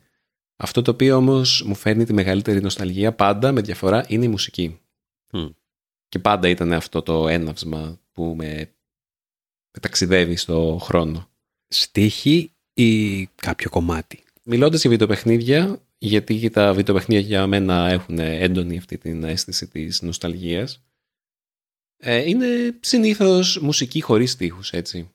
Αυτό 0.56 0.82
το 0.82 0.90
οποίο 0.90 1.16
όμως 1.16 1.62
μου 1.66 1.74
φέρνει 1.74 2.04
τη 2.04 2.12
μεγαλύτερη 2.12 2.60
νοσταλγία 2.60 3.12
πάντα 3.12 3.52
με 3.52 3.60
διαφορά 3.60 4.04
είναι 4.08 4.24
η 4.24 4.28
μουσική. 4.28 4.80
Και 6.08 6.18
πάντα 6.18 6.48
ήταν 6.48 6.72
αυτό 6.72 7.02
το 7.02 7.28
έναυσμα 7.28 8.00
που 8.12 8.34
με, 8.36 8.46
με 8.46 8.74
ταξιδεύει 9.80 10.36
στο 10.36 10.78
χρόνο. 10.82 11.28
Στίχη 11.68 12.52
ή 12.74 13.26
κάποιο 13.26 13.70
κομμάτι; 13.70 14.22
Μιλώντας 14.42 14.80
για 14.80 14.90
βιντεοπαιχνίδια, 14.90 15.80
γιατί 15.98 16.38
και 16.38 16.50
τα 16.50 16.74
βιντεοπαιχνίδια 16.74 17.26
για 17.26 17.46
μένα 17.46 17.88
έχουν 17.88 18.18
έντονη 18.18 18.78
αυτή 18.78 18.98
την 18.98 19.24
αίσθηση 19.24 19.66
της 19.66 20.02
νοσταλγίας. 20.02 20.82
Ε, 21.96 22.28
είναι 22.28 22.78
συνήθως 22.80 23.58
μουσική 23.58 24.00
χωρίς 24.00 24.30
στίχους, 24.30 24.72
έτσι. 24.72 25.10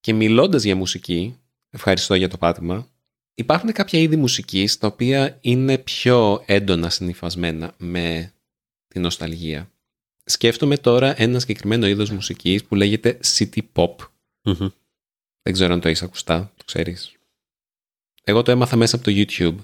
Και 0.00 0.12
μιλώντας 0.12 0.62
για 0.62 0.76
μουσική, 0.76 1.38
ευχαριστώ 1.70 2.14
για 2.14 2.28
το 2.28 2.38
πάτημα, 2.38 2.88
υπάρχουν 3.34 3.72
κάποια 3.72 3.98
είδη 3.98 4.16
μουσικής 4.16 4.78
τα 4.78 4.86
οποία 4.86 5.38
είναι 5.40 5.78
πιο 5.78 6.42
έντονα 6.46 6.90
συνειφασμένα 6.90 7.74
με 7.78 8.32
την 8.88 9.02
νοσταλγία. 9.02 9.71
Σκέφτομαι 10.24 10.76
τώρα 10.76 11.22
ένα 11.22 11.38
συγκεκριμένο 11.38 11.86
είδος 11.86 12.10
μουσικής 12.10 12.64
που 12.64 12.74
λέγεται 12.74 13.18
city 13.24 13.60
pop. 13.72 13.94
Δεν 15.42 15.52
ξέρω 15.52 15.72
αν 15.72 15.80
το 15.80 15.88
έχεις 15.88 16.02
ακουστά, 16.02 16.52
το 16.56 16.64
ξέρεις. 16.64 17.16
Εγώ 18.24 18.42
το 18.42 18.50
έμαθα 18.50 18.76
μέσα 18.76 18.96
από 18.96 19.04
το 19.04 19.12
YouTube. 19.14 19.56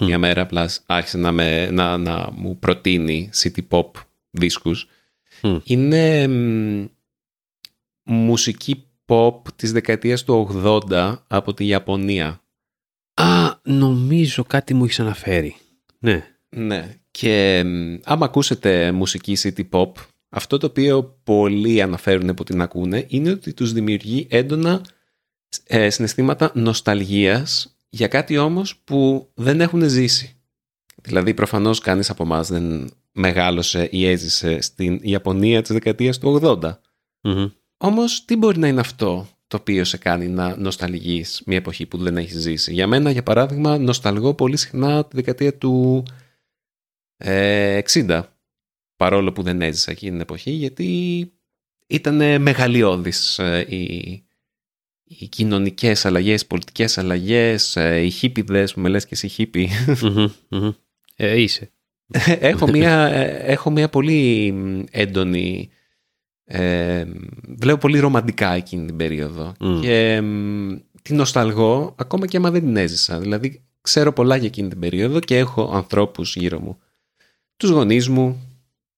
Μια 0.00 0.18
μέρα 0.18 0.42
απλάς 0.42 0.82
άρχισε 0.86 1.18
να, 1.18 1.32
με, 1.32 1.70
να, 1.70 1.96
να 1.96 2.30
μου 2.32 2.58
προτείνει 2.58 3.30
city 3.34 3.68
pop 3.68 3.90
δίσκους. 4.30 4.88
Είναι 5.64 6.28
μουσική 8.02 8.84
pop 9.06 9.34
της 9.56 9.72
δεκαετίας 9.72 10.24
του 10.24 10.48
80 10.90 11.16
από 11.26 11.54
τη 11.54 11.66
Ιαπωνία. 11.66 12.42
Α, 13.14 13.58
νομίζω 13.62 14.44
κάτι 14.44 14.74
μου 14.74 14.84
έχεις 14.84 15.00
αναφέρει. 15.00 15.56
Ναι. 15.98 16.39
Ναι. 16.56 16.94
Και 17.10 17.64
άμα 18.04 18.24
ακούσετε 18.24 18.92
μουσική 18.92 19.36
city 19.42 19.68
pop, 19.70 19.92
αυτό 20.28 20.58
το 20.58 20.66
οποίο 20.66 21.20
πολλοί 21.24 21.82
αναφέρουν 21.82 22.34
που 22.34 22.44
την 22.44 22.62
ακούνε 22.62 23.04
είναι 23.08 23.30
ότι 23.30 23.54
τους 23.54 23.72
δημιουργεί 23.72 24.26
έντονα 24.30 24.80
ε, 25.64 25.90
συναισθήματα 25.90 26.50
νοσταλγίας 26.54 27.76
για 27.88 28.08
κάτι 28.08 28.38
όμως 28.38 28.76
που 28.76 29.30
δεν 29.34 29.60
έχουν 29.60 29.88
ζήσει. 29.88 30.34
Δηλαδή 31.02 31.34
προφανώς 31.34 31.78
κανείς 31.78 32.10
από 32.10 32.22
εμάς 32.22 32.48
δεν 32.48 32.90
μεγάλωσε 33.12 33.88
ή 33.90 34.06
έζησε 34.06 34.60
στην 34.60 34.98
Ιαπωνία 35.02 35.62
της 35.62 35.72
δεκαετίας 35.72 36.18
του 36.18 36.40
80. 36.42 36.78
Μμμ. 37.20 37.46
Όμως 37.76 38.24
τι 38.24 38.36
μπορεί 38.36 38.58
να 38.58 38.68
είναι 38.68 38.80
αυτό 38.80 39.28
το 39.46 39.56
οποίο 39.56 39.84
σε 39.84 39.96
κάνει 39.96 40.28
να 40.28 40.56
νοσταλγείς 40.56 41.42
μια 41.46 41.56
εποχή 41.56 41.86
που 41.86 41.98
δεν 41.98 42.16
έχεις 42.16 42.40
ζήσει; 42.40 42.72
Για 42.72 42.86
μένα, 42.86 43.10
για 43.10 43.22
παράδειγμα, 43.22 43.78
νοσταλγώ 43.78 44.34
πολύ 44.34 44.56
συχνά 44.56 45.04
τη 45.04 45.16
δεκαετία 45.16 45.54
του 45.54 46.04
ε, 47.22 47.80
60. 47.92 48.22
Παρόλο 48.96 49.32
που 49.32 49.42
δεν 49.42 49.62
έζησα 49.62 49.90
εκείνη 49.90 50.10
την 50.10 50.20
εποχή, 50.20 50.50
γιατί 50.50 51.32
ήταν 51.86 52.40
μεγαλειώδης 52.40 53.38
ε, 53.38 53.66
οι, 53.68 54.22
οι 55.04 55.26
κοινωνικές 55.26 56.04
αλλαγές, 56.04 56.42
οι 56.42 56.46
πολιτικές 56.46 56.98
αλλαγές, 56.98 57.76
ε, 57.76 58.00
οι 58.00 58.10
χίπιδες 58.10 58.74
που 58.74 58.80
με 58.80 58.88
λες 58.88 59.04
και 59.04 59.14
εσύ 59.14 59.28
χίπη. 59.28 59.68
Μμμ, 60.02 60.30
μμμ. 60.48 60.70
Ε, 61.16 61.40
είσαι. 61.40 61.70
έχω, 62.40 62.68
μια, 62.68 63.06
ε, 63.06 63.52
έχω 63.52 63.70
μια 63.70 63.88
πολύ 63.88 64.54
έντονη... 64.90 65.70
Ε, 66.44 67.06
βλέπω 67.58 67.78
πολύ 67.78 67.98
ρομαντικά 67.98 68.52
εκείνη 68.52 68.86
την 68.86 68.96
περίοδο. 68.96 69.52
Μμ. 69.60 69.80
Και 69.80 70.20
μ, 70.20 70.76
την 71.02 71.16
νοσταλγώ 71.16 71.94
ακόμα 71.98 72.26
και 72.26 72.36
άμα 72.36 72.50
δεν 72.50 72.60
την 72.60 72.76
έζησα. 72.76 73.18
Δηλαδή 73.18 73.62
ξέρω 73.80 74.12
πολλά 74.12 74.36
για 74.36 74.46
εκείνη 74.46 74.68
την 74.68 74.78
περίοδο 74.78 75.20
και 75.20 75.38
έχω 75.38 75.70
ανθρώπους 75.74 76.36
γύρω 76.36 76.60
μου. 76.60 76.78
Τους 77.60 77.70
γονείς 77.70 78.08
μου, 78.08 78.42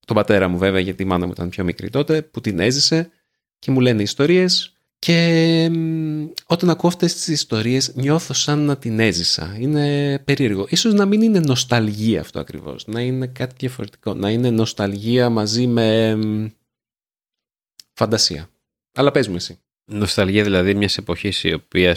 τον 0.06 0.16
πατέρα 0.16 0.48
μου 0.48 0.58
βέβαια 0.58 0.80
γιατί 0.80 1.02
η 1.02 1.06
μάνα 1.06 1.26
μου 1.26 1.32
ήταν 1.32 1.48
πιο 1.48 1.64
μικρή 1.64 1.90
τότε 1.90 2.22
που 2.22 2.40
την 2.40 2.58
έζησε 2.58 3.10
και 3.58 3.70
μου 3.70 3.80
λένε 3.80 4.02
ιστορίες 4.02 4.72
και 4.98 5.68
μ, 5.72 6.26
όταν 6.46 6.70
ακούω 6.70 6.90
αυτές 6.90 7.14
τις 7.14 7.26
ιστορίες 7.28 7.94
νιώθω 7.94 8.34
σαν 8.34 8.58
να 8.58 8.76
την 8.76 9.00
έζησα. 9.00 9.56
Είναι 9.58 10.18
περίεργο. 10.18 10.66
Ίσως 10.68 10.92
να 10.92 11.06
μην 11.06 11.22
είναι 11.22 11.40
νοσταλγία 11.40 12.20
αυτό 12.20 12.40
ακριβώς. 12.40 12.86
Να 12.86 13.00
είναι 13.00 13.26
κάτι 13.26 13.54
διαφορετικό. 13.58 14.14
Να 14.14 14.30
είναι 14.30 14.50
νοσταλγία 14.50 15.28
μαζί 15.30 15.66
με 15.66 16.16
μ, 16.16 16.48
φαντασία. 17.92 18.48
Αλλά 18.94 19.10
πες 19.10 19.28
μου 19.28 19.36
εσύ. 19.36 19.58
Νοσταλγία 19.84 20.42
δηλαδή 20.42 20.74
μιας 20.74 20.96
εποχής 20.96 21.44
η 21.44 21.52
οποία 21.52 21.96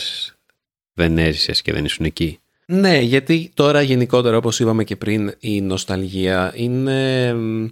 δεν 0.94 1.18
έζησες 1.18 1.62
και 1.62 1.74
δεν 1.74 1.86
ήσουν 1.86 2.06
εκεί. 2.06 2.40
Ναι, 2.68 3.00
γιατί 3.00 3.52
τώρα 3.54 3.82
γενικότερα 3.82 4.38
όπως 4.38 4.60
είπαμε 4.60 4.84
και 4.84 4.96
πριν 4.96 5.34
η 5.40 5.62
νοσταλγία 5.62 6.54
είναι... 6.56 7.34
μ, 7.34 7.68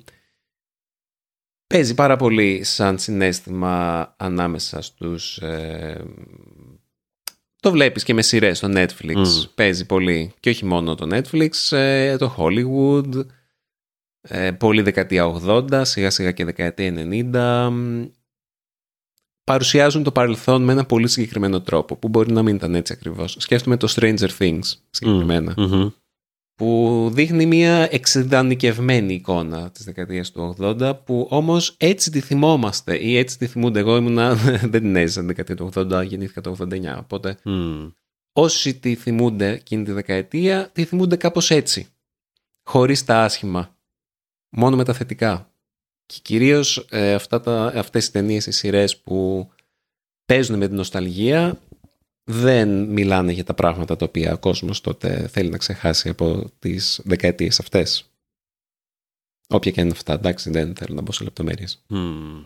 Παίζει 1.68 1.94
πάρα 1.94 2.16
πολύ 2.16 2.64
σαν 2.64 3.00
συνέστημα 3.00 4.16
ανάμεσα 4.18 4.82
στους... 4.82 5.38
ε, 5.38 6.06
το 7.60 7.72
βλέπεις 7.72 8.04
και 8.04 8.14
με 8.14 8.22
σειρές 8.22 8.58
στο 8.58 8.68
Netflix. 8.72 9.16
Μμ. 9.16 9.54
Παίζει 9.56 9.86
πολύ. 9.86 10.34
Και 10.40 10.50
όχι 10.50 10.66
μόνο 10.66 10.96
το 10.96 11.08
Netflix, 11.12 11.78
ε, 11.78 12.18
το 12.18 12.36
Hollywood, 12.38 13.26
ε, 14.22 14.52
πολύ 14.52 14.82
δεκαετία 14.82 15.42
80, 15.46 15.82
σιγά 15.86 16.10
σιγά 16.10 16.32
και 16.32 16.46
δεκαετία 16.46 16.94
90. 17.32 17.72
Μ, 19.44 19.52
Παρουσιάζουν 19.52 20.04
το 20.04 20.12
παρελθόν 20.12 20.64
με 20.64 20.72
ένα 20.72 20.86
πολύ 20.86 21.08
συγκεκριμένο 21.08 21.62
τρόπο, 21.62 21.96
που 21.96 22.08
μπορεί 22.08 22.32
να 22.32 22.44
μην 22.44 22.56
ήταν 22.56 22.76
έτσι 22.76 22.94
ακριβώς. 22.94 23.36
Σκέφτομαι 23.40 23.78
το 23.78 23.94
Stranger 23.96 24.30
Things 24.38 24.62
συγκεκριμένα 24.90 25.54
Μμμ. 25.58 25.90
που 26.56 27.10
δείχνει 27.14 27.46
μια 27.46 27.88
εξειδανικευμένη 27.92 29.14
εικόνα 29.14 29.72
της 29.72 29.86
δεκαετίας 29.86 30.32
του 30.32 30.56
80 30.60 30.94
που 31.06 31.28
όμως 31.30 31.76
έτσι 31.80 32.12
τη 32.12 32.20
θυμόμαστε 32.20 32.98
ή 33.04 33.18
έτσι 33.18 33.38
τη 33.38 33.48
θυμούνται 33.48 33.80
εγώ 33.80 33.96
ήμουνα 33.96 34.36
δεν 34.72 34.82
την 34.82 34.96
έζησα 34.96 35.20
την 35.20 35.28
δεκαετία 35.28 35.56
του 35.56 35.72
80 35.76 36.06
γεννήθηκα 36.08 36.42
το 36.42 36.56
89 36.60 36.96
οπότε 37.00 37.38
Μμ. 37.44 37.88
όσοι 38.34 38.80
τη 38.80 38.96
θυμούνται 38.96 39.50
εκείνη 39.50 39.84
τη 39.84 39.92
δεκαετία 39.92 40.70
τη 40.70 40.86
θυμούνται 40.86 41.16
κάπως 41.16 41.52
έτσι 41.52 41.88
χωρίς 42.70 43.06
τα 43.06 43.24
άσχημα 43.24 43.78
μόνο 44.56 44.76
με 44.76 44.84
τα 44.84 44.94
θετικά 44.94 45.53
και 46.14 46.20
κυρίως 46.22 46.86
ε, 46.90 47.14
αυτά 47.14 47.42
τα, 47.42 47.66
αυτές 47.66 48.08
οι 48.08 48.12
ταινίες, 48.12 48.46
οι 48.46 48.52
σειρές 48.52 48.98
που 48.98 49.50
παίζουν 50.26 50.58
με 50.58 50.68
την 50.68 50.76
νοσταλγία 50.76 51.60
δεν 52.24 52.84
μιλάνε 52.84 53.32
για 53.32 53.44
τα 53.44 53.54
πράγματα 53.54 53.96
τα 53.96 54.06
οποία 54.06 54.34
ο 54.34 54.38
κόσμος 54.38 54.82
τότε 54.82 55.28
θέλει 55.28 55.50
να 55.50 55.58
ξεχάσει 55.58 56.10
από 56.10 56.52
τις 56.60 57.02
δεκαετίες 57.04 57.60
αυτές. 57.60 58.06
Όποια 59.48 59.72
και 59.72 59.82
είναι 59.82 59.92
αυτά, 59.92 60.14
εντάξει, 60.14 60.50
δεν 60.50 60.76
θέλω 60.76 60.96
να 60.96 61.02
μπω 61.02 61.12
σε 61.12 61.24
λεπτομέρειες. 61.24 61.84
Μμ. 61.88 62.44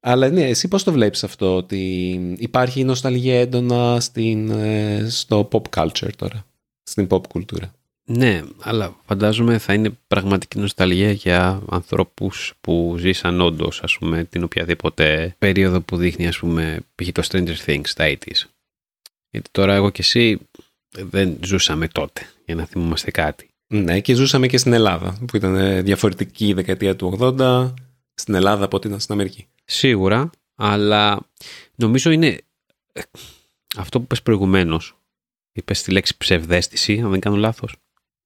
Αλλά 0.00 0.28
ναι, 0.28 0.48
εσύ 0.48 0.68
πώς 0.68 0.84
το 0.84 0.92
βλέπεις 0.92 1.24
αυτό, 1.24 1.56
ότι 1.56 2.12
υπάρχει 2.38 2.84
νοσταλγία 2.84 3.40
έντονα 3.40 4.00
στην, 4.00 4.50
ε, 4.50 5.08
στο 5.08 5.48
pop 5.52 5.62
culture 5.76 6.12
τώρα, 6.16 6.46
στην 6.82 7.06
pop 7.10 7.26
κουλτούρα; 7.28 7.74
Ναι, 8.10 8.42
αλλά 8.60 8.96
φαντάζομαι 9.04 9.58
θα 9.58 9.72
είναι 9.72 9.90
πραγματική 10.06 10.58
νοσταλγία 10.58 11.12
για 11.12 11.62
ανθρώπους 11.68 12.54
που 12.60 12.96
ζήσαν 12.98 13.40
όντως, 13.40 13.82
ας 13.82 13.98
πούμε, 13.98 14.24
την 14.24 14.42
οποιαδήποτε 14.42 15.34
περίοδο 15.38 15.80
που 15.80 15.96
δείχνει, 15.96 16.26
ας 16.26 16.38
πούμε, 16.38 16.80
π.χ. 16.94 17.08
το 17.12 17.22
Stranger 17.28 17.56
Things, 17.66 17.88
τα 17.94 18.04
80's. 18.04 18.44
Γιατί 19.30 19.50
τώρα 19.50 19.74
εγώ 19.74 19.90
και 19.90 20.00
εσύ 20.00 20.38
δεν 20.90 21.38
ζούσαμε 21.44 21.88
τότε 21.88 22.30
για 22.44 22.54
να 22.54 22.64
θυμόμαστε 22.64 23.10
κάτι. 23.10 23.48
Ναι, 23.66 24.00
και 24.00 24.14
ζούσαμε 24.14 24.46
και 24.46 24.58
στην 24.58 24.72
Ελλάδα, 24.72 25.18
που 25.26 25.36
ήταν 25.36 25.56
ε, 25.56 25.82
διαφορετική 25.82 26.46
η 26.46 26.52
δεκαετία 26.52 26.96
του 26.96 27.18
80, 27.20 27.74
στην 28.14 28.34
Ελλάδα 28.34 28.64
από 28.64 28.76
ό,τι 28.76 28.86
ήταν 28.86 29.00
στην 29.00 29.14
Αμερική. 29.14 29.46
Σίγουρα, 29.64 30.30
αλλά 30.54 31.28
νομίζω 31.74 32.10
είναι 32.10 32.40
ε, 32.92 33.00
αυτό 33.76 34.00
που 34.00 34.06
πες 34.06 34.22
προηγουμένως. 34.22 34.96
Είπες 35.52 35.82
τη 35.82 35.90
λέξη 35.90 36.16
ψευδέστηση, 36.16 37.00
αν 37.00 37.10
δεν 37.10 37.20
κάνω 37.20 37.36
λάθος. 37.36 37.74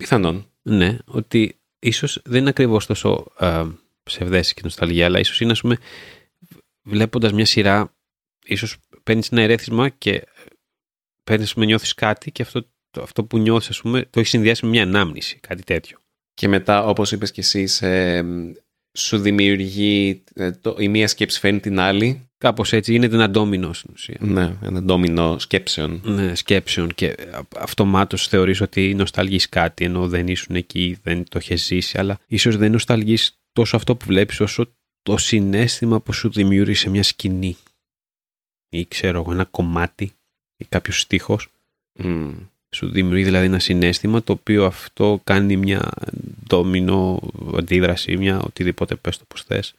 Πιθανόν. 0.02 0.50
Ναι, 0.62 0.96
ότι 1.04 1.60
ίσως 1.78 2.20
δεν 2.24 2.40
είναι 2.40 2.48
ακριβώς 2.48 2.86
τόσο 2.86 3.32
ε, 3.38 3.66
ψευδέστηση 4.02 4.54
και 4.54 4.60
νοσταλγία, 4.64 5.04
αλλά 5.06 5.18
ίσως 5.18 5.40
είναι, 5.40 5.52
ας 5.52 5.60
πούμε, 5.60 5.76
βλέποντας 6.82 7.32
μια 7.32 7.44
σειρά, 7.44 7.94
ίσως 8.44 8.76
παίρνεις 9.02 9.28
ένα 9.28 9.42
ερέθισμα 9.42 9.88
και 9.88 10.24
παίρνεις, 11.24 11.46
ας 11.46 11.54
πούμε, 11.54 11.66
νιώθεις 11.66 11.94
κάτι 11.94 12.32
και 12.32 12.42
αυτό, 12.42 12.62
το, 12.90 13.02
αυτό 13.02 13.24
που 13.24 13.38
νιώθεις, 13.38 13.68
ας 13.68 13.80
πούμε, 13.80 14.02
το 14.02 14.18
έχεις 14.18 14.30
συνδυάσει 14.30 14.64
με 14.64 14.70
μια 14.70 14.82
ανάμνηση, 14.82 15.38
κάτι 15.38 15.62
τέτοιο. 15.62 15.98
Και 16.34 16.48
μετά, 16.48 16.84
όπως 16.86 17.12
είπες 17.12 17.30
και 17.30 17.40
εσύ, 17.40 17.66
σε- 17.66 18.22
σου 18.92 19.18
δημιουργεί 19.18 20.22
ε, 20.34 20.50
το, 20.50 20.76
η 20.78 20.88
μία 20.88 21.08
σκέψη 21.08 21.38
φέρνει 21.38 21.60
την 21.60 21.78
άλλη. 21.78 22.26
Κάπως 22.38 22.72
έτσι, 22.72 22.94
είναι 22.94 23.06
ένα 23.06 23.30
ντόμινο 23.30 23.72
στην 23.72 23.90
ουσία. 23.94 24.16
Ναι, 24.20 24.56
ένα 24.62 24.82
ντόμινο 24.82 25.38
σκέψεων. 25.38 26.00
ναι, 26.04 26.34
σκέψεων 26.34 26.94
και 26.94 27.14
αυτομάτως 27.56 28.28
θεωρείς 28.28 28.60
ότι 28.60 28.94
νοσταλγείς 28.94 29.48
κάτι 29.48 29.84
ενώ 29.84 30.08
δεν 30.08 30.28
ήσουν 30.28 30.56
εκεί, 30.56 30.98
δεν 31.02 31.28
το 31.28 31.38
έχει 31.38 31.56
ζήσει 31.56 31.98
αλλά 31.98 32.18
ίσως 32.26 32.56
δεν 32.56 32.72
νοσταλγείς 32.72 33.40
τόσο 33.52 33.76
αυτό 33.76 33.96
που 33.96 34.04
βλέπεις 34.06 34.40
όσο 34.40 34.74
το 35.02 35.16
συνέστημα 35.16 36.00
που 36.00 36.12
σου 36.12 36.30
δημιούργησε 36.30 36.90
μια 36.90 37.02
σκηνή 37.02 37.56
ή 38.68 38.86
ξέρω 38.86 39.18
εγώ 39.18 39.32
ένα 39.32 39.44
κομμάτι 39.44 40.12
ή 40.56 40.64
κάποιος 40.68 41.00
στίχος 41.00 41.48
Μμ. 41.98 42.32
Σου 42.74 42.90
δημιουργεί 42.90 43.24
δηλαδή 43.24 43.46
ένα 43.46 43.58
συνέστημα 43.58 44.22
το 44.22 44.32
οποίο 44.32 44.64
αυτό 44.64 45.20
κάνει 45.24 45.56
μια 45.56 45.90
ντόμινο 46.46 47.20
αντίδραση, 47.56 48.16
μια 48.16 48.40
οτιδήποτε 48.40 48.94
πες 48.94 49.18
το 49.18 49.24
πως 49.28 49.42
θες 49.42 49.74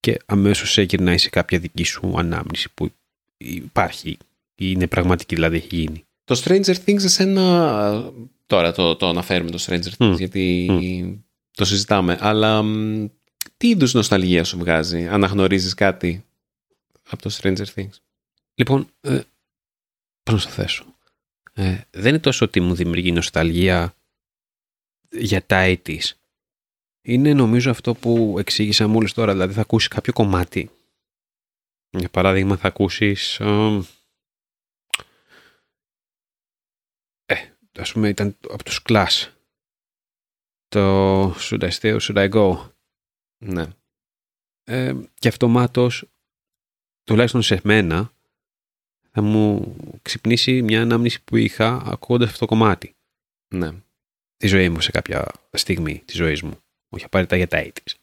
και 0.00 0.20
αμέσως 0.26 0.70
σε 0.70 0.82
γυρνάει 0.82 1.18
σε 1.18 1.28
κάποια 1.28 1.58
δική 1.58 1.84
σου 1.84 2.14
ανάμνηση 2.16 2.68
που 2.74 2.92
υπάρχει 3.36 4.10
ή 4.54 4.72
είναι 4.74 4.86
πραγματική 4.86 5.34
δηλαδή 5.34 5.56
έχει 5.56 5.76
γίνει. 5.76 6.04
Το 6.24 6.42
Stranger 6.44 6.74
Things 6.84 7.04
εσένα... 7.04 8.12
Τώρα 8.46 8.72
το, 8.72 8.96
το 8.96 9.08
αναφέρουμε 9.08 9.50
το 9.50 9.64
Stranger 9.66 9.88
Things 9.98 10.08
Μμ. 10.08 10.14
γιατί 10.14 11.24
το 11.50 11.64
συζητάμε. 11.64 12.18
Αλλά 12.20 12.62
μ, 12.62 13.06
τι 13.56 13.68
είδους 13.68 13.94
νοσταλγία 13.94 14.44
σου 14.44 14.58
βγάζει, 14.58 15.06
αναγνωρίζεις 15.06 15.74
κάτι 15.74 16.24
από 17.08 17.22
το 17.22 17.30
Stranger 17.40 17.64
Things; 17.74 17.96
Λοιπόν, 18.54 18.88
ε, 19.00 19.20
πώς 20.22 20.34
να 20.34 20.38
στο 20.38 20.50
θέσω. 20.50 20.84
Ε, 21.58 21.80
δεν 21.90 22.08
είναι 22.08 22.18
τόσο 22.18 22.44
ότι 22.44 22.60
μου 22.60 22.74
δημιουργεί 22.74 23.12
νοσταλγία 23.12 23.96
για 25.10 25.46
τα 25.46 25.78
80's. 25.84 26.10
Είναι 27.02 27.34
νομίζω 27.34 27.70
αυτό 27.70 27.94
που 27.94 28.36
εξήγησα 28.38 28.88
μόλις 28.88 29.12
τώρα. 29.12 29.32
Δηλαδή 29.32 29.52
θα 29.52 29.60
ακούσεις 29.60 29.88
κάποιο 29.88 30.12
κομμάτι. 30.12 30.70
Για 31.90 32.08
παράδειγμα 32.08 32.56
θα 32.56 32.68
ακούσεις... 32.68 33.40
ε, 33.40 33.80
ε, 37.24 37.34
ας 37.78 37.92
πούμε 37.92 38.08
ήταν 38.08 38.36
από 38.48 38.64
τους 38.64 38.82
Clash. 38.88 39.32
Το 40.68 41.24
Should 41.30 41.60
I 41.60 41.70
Stay 41.70 41.98
or 41.98 42.00
Should 42.00 42.28
I 42.28 42.30
Go; 42.30 42.70
Ναι. 43.44 43.66
Ε, 44.64 44.94
και 45.14 45.28
αυτομάτως, 45.28 46.04
τουλάχιστον 47.04 47.42
σε 47.42 47.60
μένα, 47.64 48.12
θα 49.10 49.22
μου 49.22 49.76
ξυπνήσει 50.02 50.62
μια 50.62 50.82
ανάμνηση 50.82 51.22
που 51.24 51.36
είχα 51.36 51.82
ακούγοντας 51.86 52.28
αυτό 52.28 52.38
το 52.38 52.46
κομμάτι. 52.46 52.94
Ναι. 53.54 53.70
Τη 54.36 54.46
ζωή 54.46 54.68
μου 54.68 54.80
σε 54.80 54.90
κάποια 54.90 55.26
στιγμή 55.52 56.02
της 56.04 56.16
ζωής 56.16 56.42
μου. 56.42 56.58
Όχι 56.88 57.04
απαραίτητα 57.04 57.36
για 57.36 57.46
τα 57.48 57.62
80's. 57.64 57.94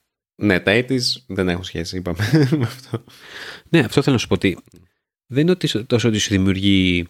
Ναι, 0.42 0.60
τα 0.60 0.72
80's 0.72 1.00
δεν 1.28 1.50
έχουν 1.50 1.64
σχέση, 1.64 1.98
είπαμε 1.98 2.30
με 2.60 2.64
αυτό. 2.64 3.04
Ναι, 3.70 3.80
αυτό 3.80 4.02
θέλω 4.02 4.16
να 4.16 4.22
σου 4.22 4.28
πω 4.28 4.34
ότι 4.34 4.58
δεν 5.28 5.42
είναι 5.42 5.52
ότι 5.52 5.84
τόσο 5.86 6.08
ότι 6.08 6.18
σου 6.18 6.30
δημιουργεί 6.30 7.08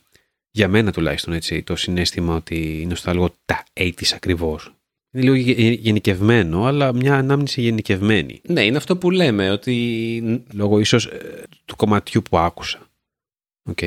για 0.51 0.67
μένα 0.67 0.91
τουλάχιστον 0.91 1.33
έτσι 1.33 1.63
το 1.63 1.75
συναίσθημα 1.75 2.35
ότι 2.35 2.85
νοσταλγώ 2.89 3.35
τα 3.45 3.63
80's 3.73 4.13
ακριβώς. 4.13 4.75
Είναι 5.11 5.23
λίγο 5.23 5.35
γε- 5.35 5.79
γενικευμένο, 5.79 6.65
αλλά 6.65 6.93
μια 6.93 7.15
ανάμνηση 7.15 7.61
γενικευμένη. 7.61 8.41
Ναι, 8.47 8.65
είναι 8.65 8.77
αυτό 8.77 8.97
που 8.97 9.11
λέμε, 9.11 9.49
ότι 9.49 10.45
Λόγω 10.53 10.79
ίσως 10.79 11.05
ε, 11.05 11.43
του 11.65 11.75
κομματιού 11.75 12.21
που 12.21 12.37
άκουσα. 12.37 12.84
Οκ. 13.69 13.79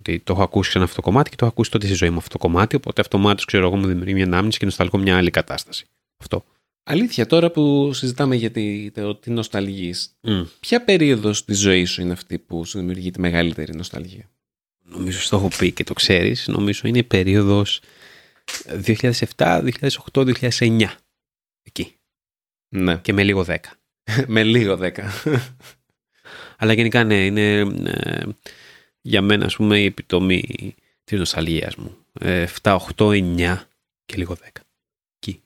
Ότι 0.00 0.20
το 0.20 0.32
έχω 0.32 0.42
ακούσει 0.42 0.70
σε 0.70 0.78
ένα 0.78 0.86
αυτό 0.86 1.00
το 1.00 1.02
κομμάτι 1.02 1.30
και 1.30 1.36
το 1.36 1.44
έχω 1.44 1.54
ακούσει 1.54 1.70
τότε 1.70 1.86
στη 1.86 1.94
ζωή 1.94 2.10
μου 2.10 2.16
αυτό 2.16 2.30
το 2.30 2.38
κομμάτι, 2.38 2.76
οπότε 2.76 3.00
αυτομάτως 3.00 3.44
ξέρω 3.44 3.66
εγώ 3.66 3.76
μου 3.76 3.86
δημιουργεί 3.86 4.14
μια 4.14 4.24
ανάμνηση 4.24 4.58
και 4.58 4.64
νοσταλγώ 4.64 4.98
μια 4.98 5.16
άλλη 5.16 5.30
κατάσταση. 5.30 5.86
Αυτό. 6.20 6.44
αλήθεια 6.82 7.26
τώρα 7.26 7.50
που 7.50 7.92
συζητάμε 7.92 8.36
για 8.36 8.50
τη, 8.50 8.90
το, 8.90 9.14
τη 9.14 9.30
νοσταλγής, 9.30 10.16
ποια 10.60 10.84
περίοδος 10.84 11.44
της 11.44 11.58
ζωής 11.58 11.90
σου 11.90 12.00
είναι 12.00 12.12
αυτή 12.12 12.38
που 12.38 12.64
σου 12.64 12.78
δημιουργεί 12.78 13.10
τη 13.10 13.20
μεγαλύτερη 13.20 13.74
νοσταλγία; 13.74 14.30
Νομίζω 14.84 15.20
στο 15.20 15.36
έχω 15.36 15.48
πει 15.58 15.72
και 15.72 15.84
το 15.84 15.92
ξέρεις. 15.92 16.48
Νομίζω 16.48 16.88
είναι 16.88 16.98
η 16.98 17.04
περίοδος 17.04 17.80
2007, 18.84 19.10
2008, 19.36 20.48
2009. 20.50 20.86
Εκεί. 21.62 21.94
Ναι, 22.68 22.96
Και 22.96 23.12
με 23.12 23.24
λίγο 23.24 23.44
10. 23.48 23.56
με 24.26 24.42
λίγο 24.42 24.76
δέκα. 24.76 25.12
Αλλά 26.58 26.72
γενικά 26.72 27.04
ναι, 27.04 27.24
είναι 27.24 27.58
ε, 27.84 28.24
για 29.00 29.22
μένα 29.22 29.44
ας 29.44 29.56
πούμε 29.56 29.80
η 29.80 29.84
επιτομή 29.84 30.74
της 31.04 31.18
νοσταλγίας 31.18 31.76
μου. 31.76 31.96
Ε, 32.20 32.46
7, 32.62 32.76
8, 32.96 33.10
9 33.10 33.68
και 34.04 34.16
λίγο 34.16 34.34
10. 34.34 34.60
Εκεί. 35.16 35.42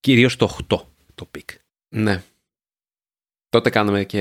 Κυρίως 0.00 0.36
το 0.36 0.56
8 0.68 0.76
το 1.14 1.24
peak. 1.24 1.50
ναι. 1.88 2.22
Τότε 3.50 3.70
κάναμε 3.70 4.04
και 4.04 4.20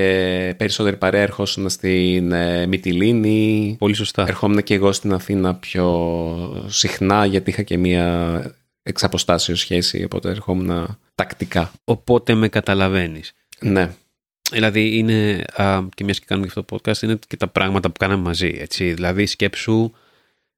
περισσότερη 0.58 0.98
παρέα, 0.98 1.22
ερχόσουν 1.22 1.70
στην 1.70 2.32
ε, 2.32 2.66
Μυτιλίνη. 2.66 3.76
Πολύ 3.80 3.94
σωστά. 3.94 4.26
Ερχόμουν 4.28 4.64
και 4.64 4.74
εγώ 4.74 4.92
στην 4.92 5.14
Αθήνα 5.14 5.56
πιο 5.56 6.66
συχνά, 6.68 7.26
γιατί 7.26 7.50
είχα 7.50 7.62
και 7.64 7.78
μία 7.78 8.56
εξ 8.84 8.96
αποστάσεως 8.96 9.60
σχέση, 9.60 10.04
οπότε 10.04 10.30
ερχόμουν 10.30 10.98
τακτικά. 11.16 11.72
Οπότε 11.84 12.34
με 12.34 12.50
καταλαβαίνεις. 12.50 13.34
Ναι, 13.60 13.96
Δηλαδή 14.52 14.98
είναι, 14.98 15.44
α, 15.56 15.80
και 15.96 16.04
μιας 16.04 16.20
και 16.20 16.26
κάνουμε 16.28 16.48
και 16.48 16.60
αυτό 16.60 16.78
το 16.78 16.92
podcast, 16.92 17.02
είναι 17.02 17.20
και 17.28 17.38
τα 17.38 17.48
πράγματα 17.48 17.90
που 17.90 18.00
κάναμε 18.00 18.24
μαζί. 18.24 18.58
Έτσι. 18.60 18.94
Δηλαδή 18.94 19.26
σκέψου 19.26 19.92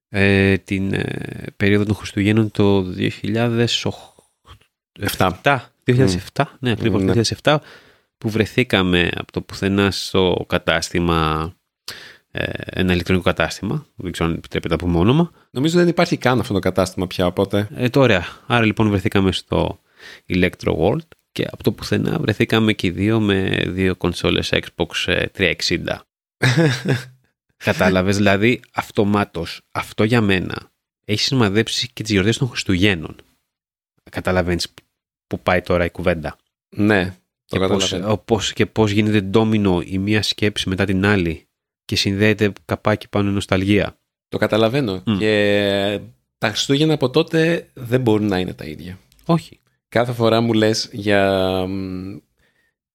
ε, 0.10 0.58
την 0.58 0.94
ε, 0.94 1.46
περίοδο 1.58 1.86
των 1.86 1.96
Χριστουγέννων 1.96 2.52
το 2.52 2.86
2007. 2.98 3.10
2007, 5.86 6.44
ναι, 6.60 6.72
ακριβώς 6.72 7.04
Ναι. 7.04 7.14
2007, 7.44 7.58
που 8.18 8.30
βρεθήκαμε 8.30 9.10
από 9.16 9.32
το 9.32 9.42
πουθενά 9.42 9.92
στο 9.92 10.46
κατάστημα, 10.48 11.52
ε, 12.32 12.46
ένα 12.66 12.94
ηλεκτρονικό 12.94 13.26
κατάστημα, 13.26 13.86
δεν 13.96 14.12
ξέρω 14.12 14.30
αν 14.30 14.36
επιτρέπεται 14.36 14.74
από 14.74 14.86
πούμε 14.86 14.98
όνομα. 14.98 15.32
νομίζω 15.52 15.78
δεν 15.78 15.88
υπάρχει 15.88 16.18
καν 16.18 16.40
αυτό 16.40 16.54
το 16.54 16.60
κατάστημα 16.60 17.08
πια, 17.08 17.26
οπότε... 17.26 17.68
Ε, 17.76 17.90
το 17.90 18.00
ωραία. 18.00 18.26
Άρα 18.48 18.66
λοιπόν 18.66 18.90
βρεθήκαμε 18.90 19.32
στο 19.32 19.80
Electro 20.30 20.78
World 20.78 21.08
και 21.32 21.48
από 21.52 21.64
το 21.64 21.72
πουθενά 21.72 22.20
βρεθήκαμε 22.20 22.74
και 22.74 22.88
οι 22.88 22.90
δύο 22.90 23.20
με 23.20 23.64
δύο 23.68 23.96
κονσόλες 23.96 24.50
Xbox 24.52 24.88
ε, 25.06 25.26
360. 25.68 26.00
Κατάλαβες, 27.58 28.16
δηλαδή 28.18 28.62
αυτομάτως 28.74 29.62
αυτό 29.72 30.04
για 30.04 30.22
μένα 30.22 30.72
έχει 31.06 31.22
σημαδέψει 31.22 31.90
και 31.94 32.04
τις 32.04 32.12
γιορτές 32.12 32.38
των 32.38 32.48
Χριστουγέννων. 32.48 33.16
Καταλαβαίνεις 34.12 34.74
που 35.28 35.40
πάει 35.40 35.62
τώρα 35.62 35.86
η 35.86 35.90
κουβέντα. 35.90 36.38
Ναι, 36.76 37.06
το 37.46 37.60
Και 37.60 37.68
πώς, 37.68 37.84
καταλαβαίνω. 37.84 38.12
ο, 38.12 38.18
πώς, 38.18 38.54
και 38.54 38.66
πώς 38.66 38.92
γίνεται 38.92 39.22
ντόμινο 39.22 39.82
η 39.86 39.98
μία 39.98 40.22
σκέψη 40.22 40.70
μετά 40.70 40.86
την 40.86 41.06
άλλη 41.06 41.48
και 41.86 41.96
συνδέεται 41.96 42.54
καπάκι 42.66 43.10
πάνω 43.10 43.30
η 43.30 43.34
νοσταλγία. 43.34 43.98
Το 44.28 44.38
καταλαβαίνω. 44.38 45.04
Μμ. 45.06 45.18
Και 45.18 46.00
τα 46.38 46.50
Χριστούγεννα 46.50 46.94
από 46.94 47.10
τότε 47.10 47.70
δεν 47.74 48.02
μπορούν 48.02 48.28
να 48.28 48.40
είναι 48.40 48.54
τα 48.54 48.66
ίδια. 48.66 49.00
Όχι. 49.26 49.60
Κάθε 49.90 50.14
φορά 50.14 50.42
μου 50.42 50.54
λες 50.54 50.90
για 50.92 51.44
μ, 51.68 52.18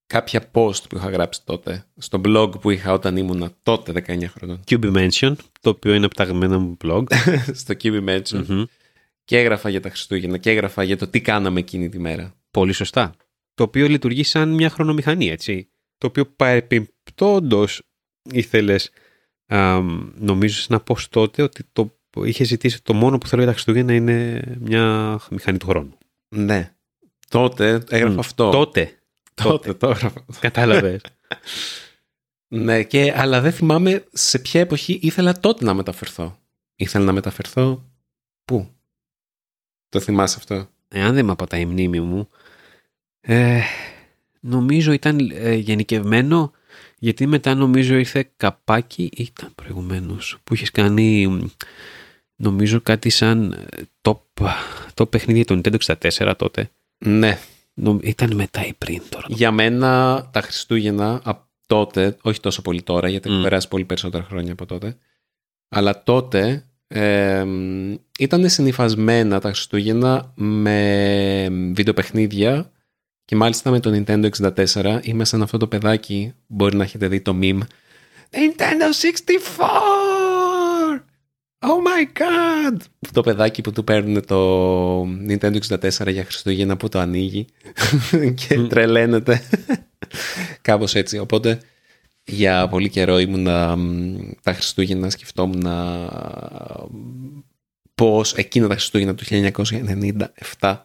κάποια 0.07 0.51
post 0.53 0.89
που 0.89 0.97
είχα 0.97 1.11
γράψει 1.11 1.45
τότε, 1.45 1.87
στο 1.97 2.21
blog 2.25 2.61
που 2.61 2.71
είχα 2.71 2.93
όταν 2.93 3.17
ήμουνα 3.17 3.53
τότε 3.63 3.93
19 4.07 4.25
χρονών, 4.25 4.61
Cube 4.69 4.97
Mention, 4.97 5.35
το 5.61 5.71
οποίο 5.71 5.95
είναι 5.95 6.05
από 6.05 6.15
τα 6.15 6.23
αγαπημένα 6.23 6.59
μου 6.59 6.77
blog. 6.85 7.05
στο 7.61 7.75
Kiwi 7.83 8.05
Mention, 8.09 8.45
Μμμ. 8.47 8.65
και 9.25 9.39
έγραφα 9.39 9.69
για 9.69 9.81
τα 9.81 9.89
Χριστούγεννα 9.89 10.39
και 10.39 10.51
έγραφα 10.51 10.83
για 10.83 10.97
το 10.97 11.07
τι 11.09 11.21
κάναμε 11.21 11.61
εκείνη 11.61 11.89
τη 11.89 11.99
μέρα. 11.99 12.35
Πολύ 12.51 12.73
σωστά. 12.73 13.15
Το 13.55 13.63
οποίο 13.63 13.89
λειτουργεί 13.89 14.23
σαν 14.23 14.55
μια 14.55 14.71
χρονομηχανή, 14.71 15.29
έτσι. 15.29 15.69
Το 15.99 16.07
οποίο 16.07 16.27
παρεπιπτόντω 16.27 17.67
ήθελες, 18.33 18.91
νομίζω, 20.15 20.61
σε 20.61 20.67
ένα 20.71 20.81
πω 20.81 20.97
τότε 21.11 21.43
ότι 21.43 21.65
το 21.73 21.99
είχες 22.25 22.47
ζητήσει 22.47 22.83
το 22.83 22.95
μόνο 22.95 23.19
που 23.19 23.27
θέλω 23.27 23.43
για 23.43 23.51
τα 23.51 23.57
Χριστούγεννα 23.57 23.95
είναι 23.95 24.43
μια 24.61 25.19
μηχανή 25.31 25.59
του 25.59 25.67
χρόνου. 25.67 25.99
Ναι. 26.29 26.74
Τότε 27.29 27.83
έγραφα 27.89 28.15
Μμ. 28.15 28.19
αυτό. 28.19 28.51
Τότε. 28.51 28.99
τότε 29.35 29.75
το 29.75 29.89
έγραφα. 29.89 30.25
Κατάλαβες. 30.41 31.01
Ναι, 32.49 32.83
και, 32.83 33.13
αλλά 33.17 33.41
δεν 33.41 33.53
θυμάμαι 33.53 34.05
σε 34.13 34.39
ποια 34.39 34.61
εποχή 34.61 34.99
ήθελα 35.03 35.41
τότε 35.41 35.65
να 35.65 35.75
μεταφερθώ. 35.75 36.39
Ήθελα 36.77 37.05
να 37.05 37.13
μεταφερθώ 37.13 37.85
πού; 38.45 38.71
Το 39.89 40.01
θυμάσαι 40.01 40.37
αυτό; 40.39 40.69
Εάν 40.89 41.15
δεν 41.15 41.25
με 41.25 41.33
απατάει 41.33 41.61
η 41.61 41.67
μνήμη 41.67 42.01
μου, 42.01 42.29
ε, 43.21 43.61
νομίζω 44.41 44.93
ήταν 44.93 45.31
ε, 45.33 45.55
γενικευμένο 45.55 46.53
γιατί 46.99 47.27
μετά 47.27 47.55
νομίζω 47.55 47.95
ήρθε 47.95 48.31
καπάκι 48.37 49.03
ή 49.03 49.23
ήταν 49.23 49.55
προηγουμένως 49.55 50.39
που 50.45 50.55
είχες 50.55 50.71
κάνει 50.71 51.27
μ, 51.27 51.47
νομίζω 52.37 52.81
κάτι 52.81 53.11
σαν 53.11 53.53
ε, 53.53 53.83
top, 54.03 54.49
top 54.95 55.11
παιχνίδι 55.11 55.43
για 55.45 55.61
το 55.61 55.61
Nintendo 55.65 55.97
64 56.21 56.35
τότε. 56.37 56.71
Ναι. 56.99 57.39
Νο- 57.75 57.99
ήταν 58.03 58.35
μετά 58.35 58.67
ή 58.67 58.73
πριν 58.73 59.03
τώρα. 59.09 59.27
Για 59.29 59.51
μένα 59.51 60.23
τα 60.33 60.41
Χριστούγεννα 60.41 61.21
από 61.25 61.45
τότε, 61.67 62.17
όχι 62.23 62.41
τόσο 62.41 62.63
πολύ 62.63 62.83
τώρα, 62.83 63.09
γιατί 63.09 63.29
έχουν 63.29 63.41
Μμ. 63.41 63.43
περάσει 63.43 63.69
πολύ 63.69 63.85
περισσότερα 63.85 64.25
χρόνια 64.25 64.53
από 64.53 64.67
τότε, 64.67 64.97
αλλά 65.69 66.03
τότε 66.03 66.65
ε, 66.87 67.45
ήταν 68.19 68.49
συνυφασμένα 68.49 69.41
τα 69.41 69.49
Χριστούγεννα 69.49 70.33
με 70.35 71.49
βιντεοπαιχνίδια 71.75 72.71
και 73.25 73.37
μάλιστα 73.37 73.71
με 73.71 73.81
το 73.81 73.91
Nintendo 74.07 74.29
64 74.75 74.99
είμαι 75.03 75.25
σαν 75.25 75.43
αυτό 75.43 75.57
το 75.59 75.67
παιδάκι, 75.67 76.33
μπορεί 76.47 76.77
να 76.77 76.85
έχετε 76.85 77.09
δει 77.09 77.21
το 77.21 77.39
meme 77.41 77.61
Nintendo 78.31 78.91
64! 79.59 79.65
Oh 81.67 81.67
my 81.87 82.19
god! 82.21 82.77
Το 83.13 83.21
παιδάκι 83.21 83.61
που 83.61 83.73
του 83.73 83.85
παίρνουν 83.85 84.27
το 84.27 85.01
Nintendo 85.03 85.59
64 85.69 86.13
για 86.13 86.25
Χριστούγεννα 86.25 86.77
που 86.77 86.89
το 86.89 86.99
ανοίγει 86.99 87.47
και 88.47 88.59
Μμ. 88.59 88.67
τρελαίνεται. 88.69 89.43
Κάπως 90.63 90.95
έτσι. 90.95 91.19
Οπότε 91.19 91.61
για 92.25 92.69
πολύ 92.69 92.89
καιρό 92.89 93.19
ήμουνα 93.19 93.77
μ, 93.77 94.17
τα 94.43 94.53
Χριστούγεννα 94.53 95.11
σκεφτόμουν 95.11 95.67
πώς 97.95 98.33
εκείνα 98.35 98.69
τα 98.69 98.75
Χριστούγεννα 98.75 99.15
του 99.15 99.25
1997 100.61 100.77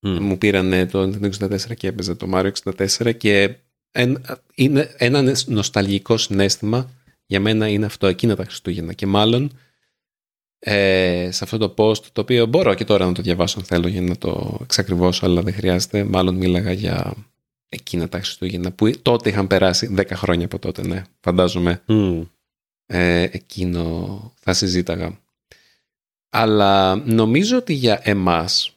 Μμ. 0.00 0.10
μου 0.24 0.38
πήραν 0.38 0.88
το 0.90 1.02
Nintendo 1.02 1.30
64 1.40 1.58
και 1.76 1.86
έπαιζα 1.86 2.16
το 2.16 2.28
Mario 2.34 2.50
64 3.00 3.16
και 3.16 3.54
εν- 3.90 4.22
είναι 4.54 4.94
ένα 4.96 5.34
νοσταλγικό 5.46 6.16
συνέστημα 6.16 6.90
για 7.26 7.40
μένα 7.40 7.68
είναι 7.68 7.86
αυτό 7.86 8.06
εκείνα 8.06 8.36
τα 8.36 8.44
Χριστούγεννα 8.44 8.92
και 8.92 9.06
μάλλον 9.06 9.50
ε, 10.58 11.28
σε 11.32 11.44
αυτό 11.44 11.58
το 11.58 11.74
post 11.76 12.04
το 12.12 12.20
οποίο 12.20 12.46
μπορώ 12.46 12.74
και 12.74 12.84
τώρα 12.84 13.06
να 13.06 13.12
το 13.12 13.22
διαβάσω 13.22 13.58
αν 13.58 13.64
θέλω 13.64 13.88
για 13.88 14.00
να 14.00 14.16
το 14.16 14.58
εξακριβώσω 14.62 15.26
αλλά 15.26 15.42
δεν 15.42 15.54
χρειάζεται 15.54 16.04
μάλλον 16.04 16.34
μίλαγα 16.34 16.72
για 16.72 17.14
εκείνα 17.68 18.08
τα 18.08 18.18
Χριστούγεννα 18.18 18.72
που 18.72 18.90
τότε 19.02 19.28
είχαν 19.28 19.46
περάσει 19.46 19.94
10 19.98 20.02
χρόνια 20.14 20.44
από 20.44 20.58
τότε 20.58 20.86
ναι 20.86 21.02
φαντάζομαι 21.20 21.82
Μμ. 21.86 22.22
ε, 22.86 23.22
εκείνο 23.22 24.32
θα 24.40 24.52
συζήταγα. 24.52 25.20
Αλλά 26.30 26.96
νομίζω 26.96 27.56
ότι 27.56 27.72
για 27.72 28.00
εμάς 28.02 28.76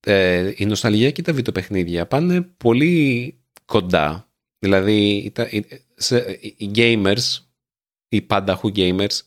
ε, 0.00 0.52
η 0.56 0.66
νοσταλγία 0.66 1.10
και 1.10 1.22
τα 1.22 1.32
βιντεοπαιχνίδια 1.32 2.06
πάνε 2.06 2.40
πολύ 2.42 3.34
κοντά. 3.64 4.28
Δηλαδή 4.58 5.30
τα- 5.34 5.48
οι- 5.50 5.64
σε- 5.94 6.38
οι 6.56 6.70
gamers, 6.74 7.38
οι 8.08 8.22
πανταχού 8.22 8.72
gamers, 8.76 9.20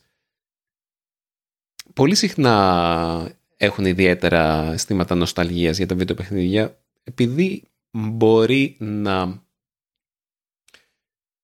πολύ 1.96 2.14
συχνά 2.14 3.36
έχουν 3.56 3.84
ιδιαίτερα 3.84 4.72
αισθήματα 4.72 5.14
νοσταλγίας 5.14 5.76
για 5.76 5.86
τα 5.86 5.94
βιντεοπαιχνίδια 5.94 6.80
επειδή 7.04 7.62
μπορεί 7.90 8.76
να 8.78 9.44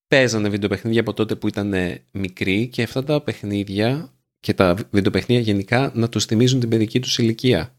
παίζανε 0.06 0.48
βιντεοπαιχνίδια 0.48 1.00
από 1.00 1.12
τότε 1.12 1.36
που 1.36 1.48
ήταν 1.48 1.74
μικροί 2.12 2.68
και 2.68 2.82
αυτά 2.82 3.04
τα 3.04 3.22
παιχνίδια 3.22 4.14
και 4.40 4.54
τα 4.54 4.74
βιντεοπαιχνίδια 4.90 5.44
γενικά 5.44 5.92
να 5.94 6.08
τους 6.08 6.24
θυμίζουν 6.24 6.60
την 6.60 6.68
παιδική 6.68 7.00
τους 7.00 7.18
ηλικία. 7.18 7.76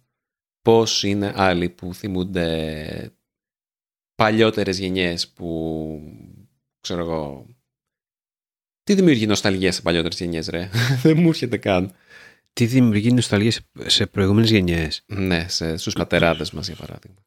Πώς 0.61 1.03
είναι 1.03 1.33
άλλοι 1.35 1.69
που 1.69 1.93
θυμούνται 1.93 3.17
παλιότερες 4.15 4.79
γενιές 4.79 5.29
που 5.29 5.99
ξέρω 6.79 7.01
εγώ 7.01 7.45
τι 8.83 8.93
δημιουργεί 8.93 9.25
νοσταλγία 9.25 9.71
σε 9.71 9.81
παλιότερες 9.81 10.19
γενιές 10.19 10.47
ρε; 10.47 10.69
Δεν 11.03 11.17
μου 11.17 11.29
έρχεται 11.29 11.57
καν 11.57 11.95
τι 12.53 12.65
δημιουργεί 12.65 13.11
νοσταλγία 13.11 13.51
σε, 13.51 13.61
σε 13.85 14.05
προηγούμενες 14.05 14.49
γενιές. 14.49 15.03
Ναι, 15.05 15.47
σε, 15.47 15.77
στους 15.77 15.93
πατεράδες 15.93 16.51
μας 16.51 16.67
για 16.67 16.75
παράδειγμα. 16.75 17.23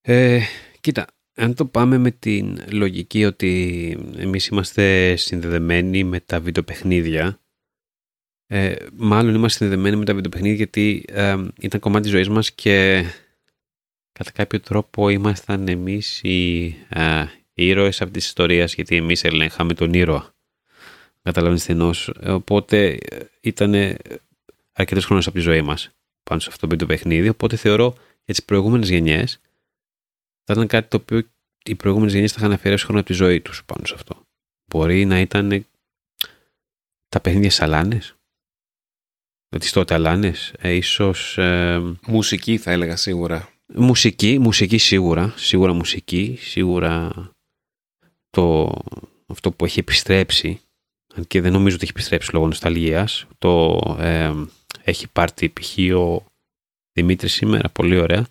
Ε, 0.00 0.40
κοίτα, 0.80 1.06
αν 1.34 1.54
το 1.54 1.66
πάμε 1.66 1.98
με 1.98 2.10
την 2.10 2.60
λογική 2.70 3.24
ότι 3.24 3.96
εμείς 4.16 4.46
είμαστε 4.46 5.16
συνδεδεμένοι 5.16 6.04
με 6.04 6.20
τα 6.20 6.40
βιντεοπαιχνίδια, 6.40 7.40
ε, 8.46 8.74
μάλλον 8.92 9.34
είμαστε 9.34 9.58
συνδεδεμένοι 9.58 9.96
με 9.96 10.04
τα 10.04 10.14
βιντεοπαιχνίδια 10.14 10.56
γιατί 10.56 11.04
ε, 11.08 11.36
ήταν 11.60 11.80
κομμάτι 11.80 12.02
της 12.02 12.12
ζωής 12.12 12.28
μας 12.28 12.52
και 12.52 13.04
κατά 14.12 14.30
κάποιο 14.30 14.60
τρόπο 14.60 15.08
ήμασταν 15.08 15.68
εμείς 15.68 16.22
οι, 16.22 16.66
ε, 16.88 17.24
οι 17.54 17.66
ήρωες 17.66 18.00
από 18.00 18.10
της 18.12 18.26
ιστορίας 18.26 18.74
γιατί 18.74 18.96
εμείς 18.96 19.24
ελέγχαμε 19.24 19.74
τον 19.74 19.92
ήρωα. 19.92 20.33
Καταλαβαίνεις 21.24 21.64
τι 21.64 22.30
Οπότε 22.30 22.98
ε, 23.10 23.24
ήταν 23.40 23.96
αρκετός 24.72 25.04
χρόνος 25.04 25.26
από 25.26 25.36
τη 25.36 25.42
ζωή 25.42 25.62
μας 25.62 25.90
πάνω 26.22 26.40
σε 26.40 26.48
αυτό 26.50 26.66
το 26.66 26.86
παιχνίδι. 26.86 27.28
Οπότε 27.28 27.56
θεωρώ 27.56 27.94
για 28.24 28.34
τις 28.34 28.44
προηγούμενες 28.44 28.88
γενιές 28.88 29.40
θα 30.44 30.52
ήταν 30.52 30.66
κάτι 30.66 30.88
το 30.88 30.96
οποίο 30.96 31.22
οι 31.64 31.74
προηγούμενες 31.74 32.12
γενιές 32.12 32.32
θα 32.32 32.38
είχαν 32.40 32.52
αφιερώσει 32.52 32.84
χρόνο 32.84 33.00
από 33.00 33.08
τη 33.08 33.14
ζωή 33.14 33.40
τους 33.40 33.64
πάνω 33.64 33.86
σε 33.86 33.94
αυτό. 33.94 34.26
Μπορεί 34.70 35.04
να 35.04 35.20
ήταν 35.20 35.66
τα 37.08 37.20
παιχνίδια 37.20 37.50
σαλάνε. 37.50 38.00
Τις 39.58 39.72
τότε 39.72 39.94
αλάνες, 39.94 40.54
ε, 40.58 40.72
ίσως. 40.72 41.38
Ε, 41.38 41.96
μουσική 42.06 42.58
θα 42.58 42.70
έλεγα 42.70 42.96
σίγουρα. 42.96 43.48
Μουσική, 43.66 44.38
μουσική 44.38 44.78
σίγουρα. 44.78 45.34
Σίγουρα 45.36 45.72
μουσική. 45.72 46.38
Σίγουρα 46.40 47.12
το, 48.30 48.72
αυτό 49.26 49.52
που 49.52 49.64
έχει 49.64 49.78
επιστρέψει. 49.78 50.60
Αν 51.16 51.26
και 51.26 51.40
δεν 51.40 51.52
νομίζω 51.52 51.74
ότι 51.74 51.84
έχει 51.84 51.92
επιστρέψει 51.94 52.32
λόγω 52.32 52.46
νοσταλγίας. 52.46 53.26
Το 53.38 53.80
ε, 53.98 54.32
έχει 54.84 55.08
πάρει 55.08 55.48
π.χ. 55.48 55.78
ο 55.96 56.24
Δημήτρης 56.92 57.32
σήμερα. 57.32 57.68
Πολύ 57.68 57.98
ωραία. 57.98 58.26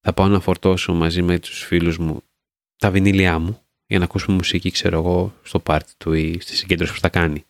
Θα 0.00 0.12
πάω 0.12 0.28
να 0.28 0.40
φορτώσω 0.40 0.94
μαζί 0.94 1.22
με 1.22 1.38
τους 1.38 1.64
φίλους 1.64 1.98
μου 1.98 2.22
τα 2.76 2.90
βινίλια 2.90 3.38
μου 3.38 3.60
για 3.86 3.98
να 3.98 4.04
ακούσουμε 4.04 4.36
μουσική, 4.36 4.70
ξέρω 4.70 4.98
εγώ, 4.98 5.34
στο 5.42 5.58
πάρτι 5.58 5.92
του 5.98 6.12
ή 6.12 6.40
στη 6.40 6.56
συγκέντρωση 6.56 6.92
που 6.92 7.00
θα 7.00 7.08
κάνει. 7.08 7.44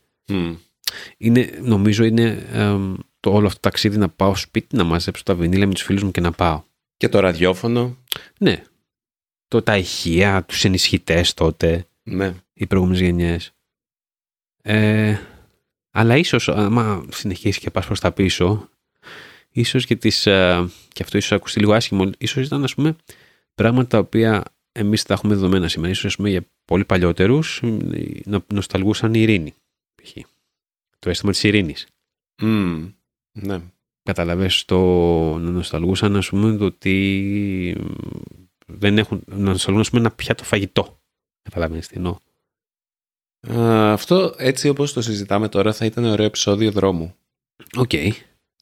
Είναι, 1.17 1.59
νομίζω 1.63 2.05
είναι 2.05 2.47
το 3.21 3.31
όλο 3.31 3.47
αυτό 3.47 3.61
το 3.61 3.69
ταξίδι 3.69 3.97
να 3.97 4.09
πάω 4.09 4.35
σπίτι, 4.35 4.77
να 4.77 4.85
μαζέψω 4.85 5.23
τα 5.23 5.35
βινίλια 5.35 5.67
με 5.67 5.73
τους 5.73 5.83
φίλους 5.83 6.03
μου 6.03 6.11
και 6.11 6.21
να 6.21 6.33
πάω. 6.33 6.63
Και 6.97 7.09
το 7.09 7.21
ραδιόφωνο. 7.21 7.97
Ναι. 8.39 8.65
Το, 9.49 9.63
τα 9.63 9.77
ηχεία, 9.77 10.45
τους 10.45 10.65
ενισχυτές 10.65 11.35
τότε. 11.35 11.89
Ναι. 12.03 12.35
Οι 12.53 12.67
προηγούμενες 12.67 13.01
γενιές. 13.01 13.56
Ε, 14.69 15.19
αλλά 15.91 16.17
ίσως, 16.17 16.49
άμα 16.49 17.07
συνεχίσεις 17.11 17.59
και 17.59 17.71
πας 17.71 17.87
προς 17.87 18.01
τα 18.01 18.13
πίσω, 18.13 18.69
ίσως 19.51 19.87
και 19.87 19.97
τις, 19.97 20.27
ε, 20.27 20.69
και 20.93 21.03
αυτό 21.03 21.19
ίσως 21.19 21.33
ακουστεί 21.33 21.61
λίγο 21.61 21.73
άσχημο, 21.73 22.11
ίσως 22.19 22.47
ήταν 22.47 22.65
ας 22.65 22.75
πούμε 22.75 22.97
πράγματα 23.55 23.89
τα 23.89 23.99
οποία 23.99 24.43
εμείς 24.73 25.03
τα 25.03 25.15
έχουμε 25.15 25.35
δεδομένα 25.35 25.69
σήμερα. 25.69 25.91
Ίσως 25.91 26.17
πούμε, 26.17 26.31
για 26.31 26.47
πολύ 26.65 26.85
παλιότερους 26.85 27.61
να 28.25 28.45
νοσταλγούσαν 28.53 29.15
η 29.15 29.21
ειρήνη. 29.21 29.55
Το 30.99 31.11
αίσθημα 31.11 31.33
της 31.33 31.43
ειρήνης. 31.43 31.87
Mm, 32.43 32.93
ναι. 33.33 33.61
Κατάλαβες 34.03 34.65
το 34.65 34.79
να 35.39 35.51
νοσταλγούσαν 35.51 36.17
ας 36.17 36.29
πούμε 36.29 36.57
το 36.57 36.65
ότι 36.65 37.77
δεν 38.67 38.99
έχουν, 38.99 39.23
να 39.27 39.37
νοσταλγούν 39.37 39.83
ας 39.83 39.91
πούμε 39.91 40.01
ένα 40.01 40.11
πιάτο 40.11 40.45
φαγητό. 40.45 41.01
Καταλαβαίνεις 41.43 41.89
τι 41.89 41.95
εννοώ. 41.97 42.19
Αυτό 43.49 44.35
έτσι 44.39 44.69
όπως 44.69 44.93
το 44.93 45.03
συζητάμε 45.03 45.49
τώρα 45.49 45.73
θα 45.73 45.85
ήταν 45.85 46.05
ωραίο 46.05 46.27
επεισόδιο 46.27 46.71
δρόμου. 46.71 47.15
OK. 47.77 47.91
Okay. 47.93 48.11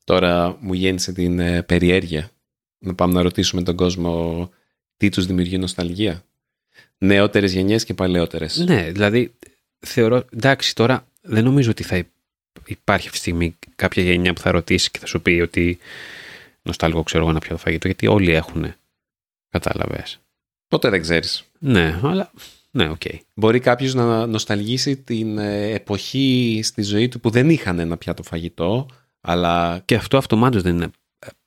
Τώρα 0.05 0.57
μου 0.61 0.75
γέννησε 0.75 1.13
την 1.13 1.39
ε, 1.39 1.63
περιέργεια 1.63 2.31
να 2.79 2.95
πάμε 2.95 3.13
να 3.13 3.23
ρωτήσουμε 3.23 3.63
τον 3.63 3.77
κόσμο 3.77 4.51
τι 4.97 5.09
τους 5.09 5.27
δημιουργεί 5.27 5.59
νοσταλγία. 5.59 6.25
Νεότερες 6.99 7.53
γενιές 7.53 7.85
και 7.85 7.95
παλαιότερες. 7.95 8.57
Ναι, 8.57 8.91
δηλαδή 8.91 9.35
θεωρώ, 9.79 10.25
εντάξει 10.33 10.75
τώρα 10.75 11.07
δεν 11.21 11.45
νομίζω 11.45 11.71
ότι 11.71 11.83
θα 11.83 12.07
υπάρχει 12.67 13.07
αυτή 13.07 13.19
τη 13.19 13.25
στιγμή 13.25 13.59
κάποια 13.77 14.03
γενιά 14.03 14.33
που 14.33 14.41
θα 14.41 14.51
ρωτήσει 14.51 14.91
και 14.91 14.99
θα 14.99 15.07
σου 15.07 15.23
πει 15.23 15.31
ότι 15.31 15.79
νοσταλγώ 16.63 17.03
ξέρω 17.03 17.23
εγώ 17.23 17.31
ένα 17.31 17.41
πιάτο 17.41 17.57
φαγητό 17.57 17.87
γιατί 17.87 18.07
όλοι 18.07 18.33
έχουν. 18.33 18.75
Κατάλαβες. 19.49 20.21
Ποτέ 20.69 20.89
δεν 20.89 21.01
ξέρεις. 21.01 21.45
Ναι, 21.59 22.01
αλλά 22.03 22.31
ναι, 22.75 22.89
OK. 22.89 23.01
Okay. 23.05 23.19
Μπορεί 23.35 23.61
κάποιος 23.61 23.95
να 23.95 24.27
νοσταλγήσει 24.27 24.97
την 24.97 25.39
ε, 25.39 25.71
εποχή 25.71 26.61
στη 26.63 26.83
ζωή 26.83 27.09
του 27.09 27.21
που 27.21 27.31
δεν 27.31 27.51
είχαν 27.51 27.79
ένα 27.79 27.97
πιάτο 27.97 28.23
φαγητό, 28.23 28.89
αλλά... 29.21 29.83
Και 29.85 29.95
αυτό 29.95 30.17
αυτομάτως 30.17 30.63
δεν 30.63 30.75
είναι 30.75 30.91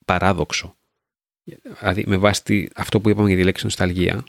παράδοξο. 0.05 0.75
Δηλαδή, 1.79 2.03
με 2.07 2.17
βάση 2.17 2.69
αυτό 2.75 2.99
που 2.99 3.09
είπαμε 3.09 3.27
για 3.27 3.37
τη 3.37 3.43
λέξη 3.43 3.65
νοσταλγία, 3.65 4.23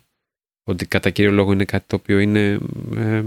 ότι 0.65 0.87
κατά 0.87 1.11
κύριο 1.11 1.31
λόγο 1.31 1.53
είναι 1.53 1.65
κάτι 1.65 1.85
το 1.87 1.97
οποίο 1.97 2.19
είναι 2.19 2.59
ε, 2.97 3.23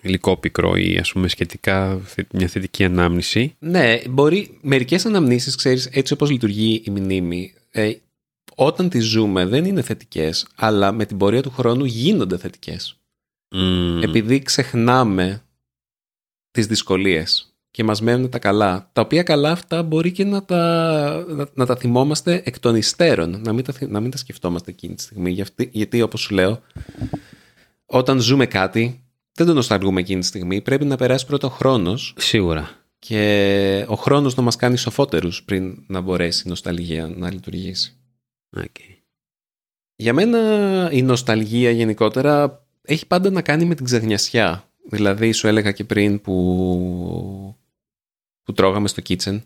υλικόπικρο 0.00 0.76
ή 0.76 0.98
ας 0.98 1.12
πούμε 1.12 1.28
σχετικά 1.28 2.00
μια 2.32 2.46
θετική 2.48 2.84
ανάμνηση. 2.84 3.54
Ναι, 3.58 4.00
μπορεί 4.08 4.58
μερικές 4.60 5.06
αναμνήσεις, 5.06 5.54
ξέρεις, 5.56 5.86
έτσι 5.86 6.12
όπως 6.12 6.30
λειτουργεί 6.30 6.82
η 6.84 6.90
μνήμη, 6.90 7.54
ε, 7.70 7.92
όταν 8.60 8.88
τις 8.88 9.04
ζούμε 9.04 9.46
δεν 9.46 9.64
είναι 9.64 9.82
θετικές, 9.82 10.46
αλλά 10.54 10.92
με 10.92 11.04
την 11.04 11.16
πορεία 11.16 11.42
του 11.42 11.50
χρόνου 11.50 11.84
γίνονται 11.84 12.38
θετικές. 12.38 12.96
Επειδή 14.02 14.42
ξεχνάμε 14.42 15.42
τις 16.50 16.66
δυσκολίες 16.66 17.54
και 17.70 17.84
μας 17.84 18.00
μένουν 18.00 18.28
τα 18.30 18.38
καλά. 18.38 18.90
Τα 18.92 19.00
οποία 19.00 19.22
καλά 19.22 19.50
αυτά 19.50 19.82
μπορεί 19.82 20.12
και 20.12 20.24
να 20.24 20.44
τα, 20.44 21.48
να, 21.54 21.66
τα 21.66 21.76
θυμόμαστε 21.76 22.42
εκ 22.44 22.58
των 22.58 22.76
υστέρων, 22.76 23.40
να 23.44 23.52
μην 23.52 23.64
τα, 23.64 23.72
να 23.88 24.00
μην 24.00 24.10
τα 24.10 24.16
σκεφτόμαστε 24.16 24.70
εκείνη 24.70 24.94
τη 24.94 25.02
στιγμή. 25.02 25.30
Γιατί, 25.30 25.68
γιατί 25.72 26.02
όπως 26.02 26.20
σου 26.20 26.34
λέω, 26.34 26.62
όταν 27.86 28.20
ζούμε 28.20 28.46
κάτι, 28.46 29.04
δεν 29.32 29.46
το 29.46 29.54
νοσταλγούμε 29.54 30.00
εκείνη 30.00 30.20
τη 30.20 30.26
στιγμή. 30.26 30.60
Πρέπει 30.60 30.84
να 30.84 30.96
περάσει 30.96 31.26
πρώτο 31.26 31.46
ο 31.46 31.50
χρόνος. 31.50 32.14
Σίγουρα. 32.18 32.70
Και 32.98 33.84
ο 33.88 33.94
χρόνος 33.94 34.34
να 34.34 34.42
μας 34.42 34.56
κάνει 34.56 34.76
σοφότερους 34.76 35.42
πριν 35.42 35.84
να 35.86 36.00
μπορέσει 36.00 36.42
η 36.46 36.48
νοσταλγία 36.48 37.12
να 37.16 37.32
λειτουργήσει. 37.32 37.97
Okay. 38.56 38.96
Για 39.96 40.12
μένα 40.12 40.90
η 40.92 41.02
νοσταλγία 41.02 41.70
γενικότερα 41.70 42.66
έχει 42.82 43.06
πάντα 43.06 43.30
να 43.30 43.42
κάνει 43.42 43.64
με 43.64 43.74
την 43.74 43.84
ξεχνιασιά. 43.84 44.70
Δηλαδή 44.90 45.32
σου 45.32 45.46
έλεγα 45.46 45.72
και 45.72 45.84
πριν 45.84 46.20
που 46.20 47.56
που 48.42 48.52
τρώγαμε 48.52 48.88
στο 48.88 49.02
kitchen 49.08 49.40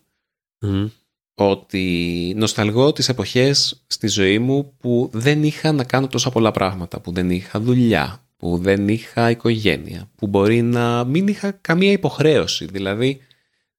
ότι 1.34 2.34
νοσταλγώ 2.36 2.92
τις 2.92 3.08
εποχές 3.08 3.84
στη 3.86 4.08
ζωή 4.08 4.38
μου 4.38 4.76
που 4.76 5.10
δεν 5.12 5.42
είχα 5.42 5.72
να 5.72 5.84
κάνω 5.84 6.06
τόσα 6.06 6.30
πολλά 6.30 6.50
πράγματα, 6.50 7.00
που 7.00 7.12
δεν 7.12 7.30
είχα 7.30 7.60
δουλειά, 7.60 8.26
που 8.36 8.58
δεν 8.58 8.88
είχα 8.88 9.30
οικογένεια, 9.30 10.10
που 10.14 10.26
μπορεί 10.26 10.62
να 10.62 11.04
μην 11.04 11.26
είχα 11.26 11.50
καμία 11.50 11.92
υποχρέωση. 11.92 12.66
Δηλαδή 12.66 13.20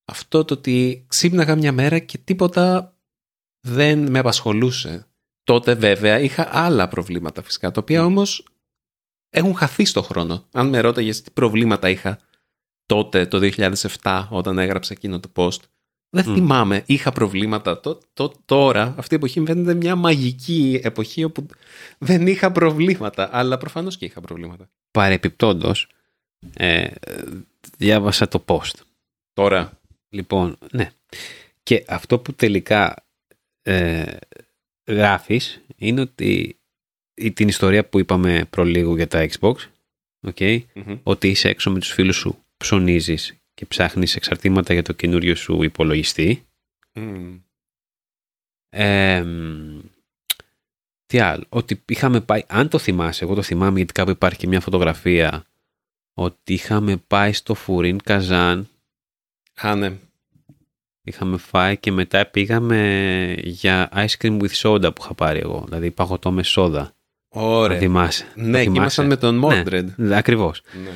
αυτό 0.06 0.46
το 0.46 0.54
ότι 0.54 1.06
ξύπναγα 1.08 1.56
μια 1.56 1.72
μέρα 1.72 2.00
και 2.00 2.18
τίποτα 2.18 2.98
δεν 3.60 4.12
με 4.12 4.20
απασχολούσε. 4.20 5.08
Τότε 5.44 5.74
βέβαια 5.74 6.20
είχα 6.20 6.50
άλλα 6.52 6.88
προβλήματα 6.88 7.44
φυσικά, 7.44 7.72
τα 7.72 7.82
οποία 7.82 8.06
όμως 8.06 8.48
έχουν 9.30 9.56
χαθεί 9.56 9.86
στο 9.86 10.02
χρόνο. 10.02 10.48
Αν 10.52 10.70
με 10.70 10.80
ρώταγες 10.80 11.22
τι 11.22 11.32
προβλήματα 11.32 11.90
είχα 11.90 12.20
τότε 12.86 13.26
το 13.26 13.52
2007 14.02 14.28
όταν 14.30 14.58
έγραψα 14.58 14.94
εκείνο 14.94 15.20
το 15.20 15.32
post. 15.36 15.60
Δεν 16.10 16.24
θυμάμαι, 16.24 16.84
είχα 16.86 17.12
προβλήματα. 17.12 17.80
Το, 17.80 18.00
το, 18.14 18.34
τώρα, 18.46 18.96
αυτή 18.98 19.14
η 19.14 19.18
εποχή 19.18 19.40
μου 19.40 19.46
φαίνεται 19.46 19.74
μια 19.74 19.96
μαγική 19.96 20.80
εποχή 20.84 21.24
όπου 21.24 21.46
δεν 21.98 22.28
είχα 22.28 22.52
προβλήματα, 22.52 23.30
αλλά 23.32 23.58
προφανώς 23.58 23.98
και 23.98 24.06
είχα 24.06 24.22
προβλήματα. 24.22 24.70
Παρεπιπτόντως, 24.92 25.88
ε, 26.54 26.88
διάβασα 27.78 28.28
το 28.28 28.44
post. 28.48 28.76
Τώρα. 29.34 29.80
Λοιπόν, 30.10 30.58
ναι. 30.72 30.90
Και 31.64 31.86
αυτό 31.88 32.20
που 32.20 32.34
τελικά 32.34 33.06
ε, 33.62 34.18
γράφεις 34.88 35.62
είναι 35.76 36.02
ότι 36.02 36.58
την 37.34 37.48
ιστορία 37.48 37.86
που 37.86 38.00
είπαμε 38.00 38.46
προλίγου 38.50 38.96
για 38.96 39.08
τα 39.08 39.30
Xbox, 39.30 39.56
okay, 40.28 40.60
ότι 41.04 41.28
είσαι 41.28 41.50
έξω 41.50 41.72
με 41.72 41.80
τους 41.80 41.92
φίλους 41.92 42.16
σου 42.16 42.38
ψωνίζεις 42.58 43.38
και 43.54 43.66
ψάχνεις 43.66 44.16
εξαρτήματα 44.16 44.74
για 44.74 44.84
το 44.84 44.94
καινούριο 44.94 45.36
σου 45.36 45.64
υπολογιστή. 45.64 46.46
τι 51.06 51.20
άλλο, 51.20 51.46
ότι 51.50 51.84
είχαμε 51.86 52.22
πάει, 52.22 52.44
αν 52.48 52.70
το 52.70 52.78
θυμάσαι, 52.78 53.24
εγώ 53.24 53.34
το 53.34 53.42
θυμάμαι 53.42 53.78
γιατί 53.78 53.94
κάπου 53.94 54.10
υπάρχει 54.10 54.40
και 54.40 54.48
μια 54.48 54.60
φωτογραφία, 54.60 55.46
ότι 56.14 56.54
είχαμε 56.54 56.98
πάει 56.98 57.34
στο 57.34 57.54
Φουρίν 57.54 57.98
Καζάν. 58.04 58.70
Α, 59.56 59.76
ναι. 59.76 59.98
Είχαμε 61.06 61.38
φάει 61.38 61.78
και 61.78 61.92
μετά 61.92 62.26
πήγαμε 62.26 63.36
για 63.44 63.90
ice 63.94 64.18
cream 64.22 64.40
with 64.42 64.52
soda 64.62 64.96
που 64.96 65.02
είχα 65.04 65.14
πάρει 65.14 65.40
εγώ. 65.40 65.64
Δηλαδή 65.66 65.92
παγωτό 65.92 66.32
με 66.32 66.44
σόδα. 66.44 66.96
Ωραία. 67.36 67.80
θυμάσαι. 67.80 68.26
Ναι, 68.36 68.64
και 68.64 68.70
ήμασταν 68.70 69.06
με 69.08 69.18
τον 69.18 69.42
Mordred. 69.46 69.86
Ναι, 69.96 70.18
ακριβώς. 70.18 70.62
Ναι. 70.84 70.90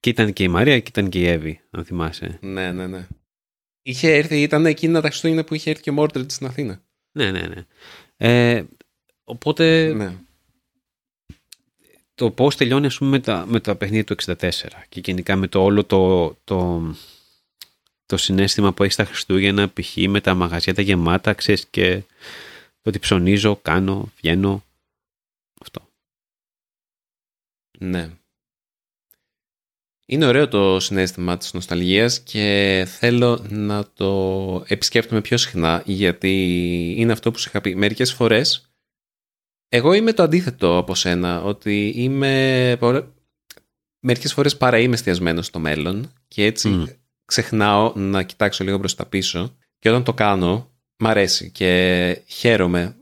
Και 0.00 0.10
ήταν 0.10 0.32
και 0.32 0.42
η 0.42 0.48
Μαρία 0.48 0.78
και 0.80 0.88
ήταν 0.88 1.08
και 1.08 1.18
η 1.20 1.26
Εύη, 1.26 1.60
αν 1.70 1.84
θυμάσαι. 1.84 2.38
Ναι, 2.42 2.72
ναι, 2.72 2.86
ναι. 2.86 3.06
Είχε 3.82 4.14
έρθει, 4.14 4.42
ήταν 4.42 4.66
εκείνα 4.66 5.00
τα 5.00 5.08
Χριστούγεννα 5.08 5.44
που 5.44 5.54
είχε 5.54 5.70
έρθει 5.70 5.82
και 5.82 5.90
ο 5.90 5.92
Μόρτρετ 5.92 6.30
στην 6.30 6.46
Αθήνα. 6.46 6.82
Ναι, 7.12 7.30
ναι, 7.30 7.40
ναι. 7.40 7.64
Ε, 8.16 8.64
οπότε 9.24 9.92
Ναι. 9.92 10.14
το 12.14 12.30
πώς 12.30 12.56
τελειώνει 12.56 12.86
ας 12.86 12.98
πούμε 12.98 13.10
με 13.10 13.18
τα, 13.20 13.44
με 13.48 13.60
τα 13.60 13.76
παιχνίδια 13.76 14.04
του 14.04 14.14
64 14.24 14.34
και 14.88 15.00
γενικά 15.04 15.36
με 15.36 15.46
το 15.48 15.62
όλο 15.62 15.84
το, 15.84 16.34
το, 16.44 16.82
το 18.10 18.16
συνέστημα 18.16 18.72
που 18.72 18.82
έχεις 18.82 18.94
στα 18.94 19.04
Χριστούγεννα 19.04 19.72
π.χ. 19.72 19.96
με 19.96 20.20
τα 20.20 20.34
μαγαζιά 20.34 20.74
τα 20.74 20.82
γεμάτα 20.82 21.34
ξέρεις 21.34 21.66
και 21.66 22.02
το 22.82 22.88
ότι 22.88 22.98
ψωνίζω, 22.98 23.56
κάνω, 23.56 24.12
βγαίνω 24.16 24.64
αυτό. 25.62 25.88
Ναι. 27.78 28.10
Είναι 30.06 30.26
ωραίο 30.26 30.48
το 30.48 30.80
συνέστημα 30.80 31.36
της 31.36 31.52
νοσταλγίας 31.52 32.20
και 32.20 32.84
θέλω 32.88 33.46
να 33.48 33.86
το 33.92 34.64
επισκέπτομαι 34.66 35.20
πιο 35.20 35.36
συχνά 35.36 35.82
γιατί 35.86 36.30
είναι 36.96 37.12
αυτό 37.12 37.30
που 37.30 37.38
σου 37.38 37.48
είχα 37.48 37.60
πει. 37.60 37.74
Μερικές 37.74 38.12
φορές 38.12 38.70
εγώ 39.68 39.92
είμαι 39.92 40.12
το 40.12 40.22
αντίθετο 40.22 40.76
από 40.76 40.94
σένα 40.94 41.42
ότι 41.42 41.92
είμαι 41.96 42.76
πολλα- 42.78 43.14
μερικές 44.00 44.32
φορές 44.32 44.56
παρά 44.56 44.78
είμαι 44.78 44.94
εστιασμένος 44.94 45.46
στο 45.46 45.58
μέλλον 45.58 46.12
και 46.28 46.44
έτσι 46.44 46.68
Μμ. 46.68 46.84
Ξεχνάω 47.30 47.92
να 47.96 48.22
κοιτάξω 48.22 48.64
λίγο 48.64 48.78
προς 48.78 48.94
τα 48.94 49.06
πίσω 49.06 49.56
και 49.78 49.88
όταν 49.90 50.04
το 50.04 50.14
κάνω 50.14 50.70
μ' 50.96 51.06
αρέσει 51.06 51.50
και 51.50 52.22
χαίρομαι 52.26 52.96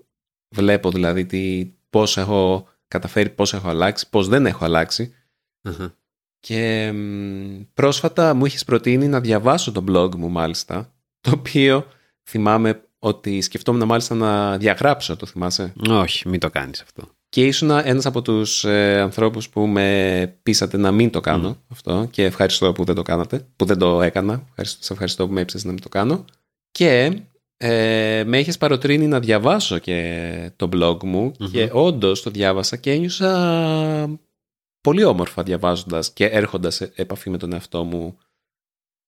βλέπω 0.54 0.90
δηλαδή 0.90 1.26
τι, 1.26 1.72
πώς 1.90 2.16
έχω 2.16 2.68
καταφέρει, 2.88 3.30
πώς 3.30 3.54
έχω 3.54 3.68
αλλάξει, 3.68 4.08
πώς 4.10 4.28
δεν 4.28 4.46
έχω 4.46 4.64
αλλάξει 4.64 5.14
Αχα. 5.62 5.94
και 6.40 6.92
μ, 6.92 7.60
πρόσφατα 7.74 8.34
μου 8.34 8.44
είχες 8.46 8.64
προτείνει 8.64 9.08
να 9.08 9.20
διαβάσω 9.20 9.72
το 9.72 9.84
blog 9.88 10.14
μου 10.14 10.28
μάλιστα, 10.28 10.92
το 11.20 11.30
οποίο 11.30 11.86
θυμάμαι 12.28 12.82
ότι 12.98 13.40
σκεφτόμουν 13.40 13.86
μάλιστα 13.86 14.14
να 14.14 14.58
διαγράψω, 14.58 15.16
το 15.16 15.26
θυμάσαι; 15.26 15.72
Όχι, 15.88 16.28
μην 16.28 16.40
το 16.40 16.50
κάνεις 16.50 16.80
αυτό. 16.82 17.17
Και 17.28 17.46
ήσουν 17.46 17.70
ένας 17.70 18.06
από 18.06 18.22
τους 18.22 18.64
ε, 18.64 19.00
ανθρώπους 19.00 19.48
που 19.48 19.66
με 19.66 20.38
πείσατε 20.42 20.76
να 20.76 20.92
μην 20.92 21.10
το 21.10 21.20
κάνω 21.20 21.56
αυτό 21.68 22.08
και 22.10 22.24
ευχαριστώ 22.24 22.72
που 22.72 22.84
δεν 22.84 22.94
το 22.94 23.02
κάνατε, 23.02 23.46
που 23.56 23.64
δεν 23.64 23.78
το 23.78 24.02
έκανα. 24.02 24.44
Ευχαριστώ, 24.48 24.84
σε 24.84 24.92
ευχαριστώ 24.92 25.26
που 25.26 25.32
με 25.32 25.40
έψες 25.40 25.64
να 25.64 25.72
μην 25.72 25.80
το 25.80 25.88
κάνω. 25.88 26.24
Και 26.70 27.20
ε, 27.56 28.22
με 28.26 28.38
έχεις 28.38 28.58
παροτρύνει 28.58 29.06
να 29.06 29.20
διαβάσω 29.20 29.78
και 29.78 30.50
το 30.56 30.68
blog 30.72 31.02
μου 31.02 31.32
Μμμ. 31.38 31.50
και 31.50 31.68
όντως 31.72 32.22
το 32.22 32.30
διάβασα 32.30 32.76
και 32.76 32.92
ένιωσα 32.92 34.18
πολύ 34.80 35.04
όμορφα 35.04 35.42
διαβάζοντας 35.42 36.12
και 36.12 36.24
έρχοντας 36.24 36.74
σε 36.74 36.92
επαφή 36.94 37.30
με 37.30 37.38
τον 37.38 37.52
εαυτό 37.52 37.84
μου. 37.84 38.18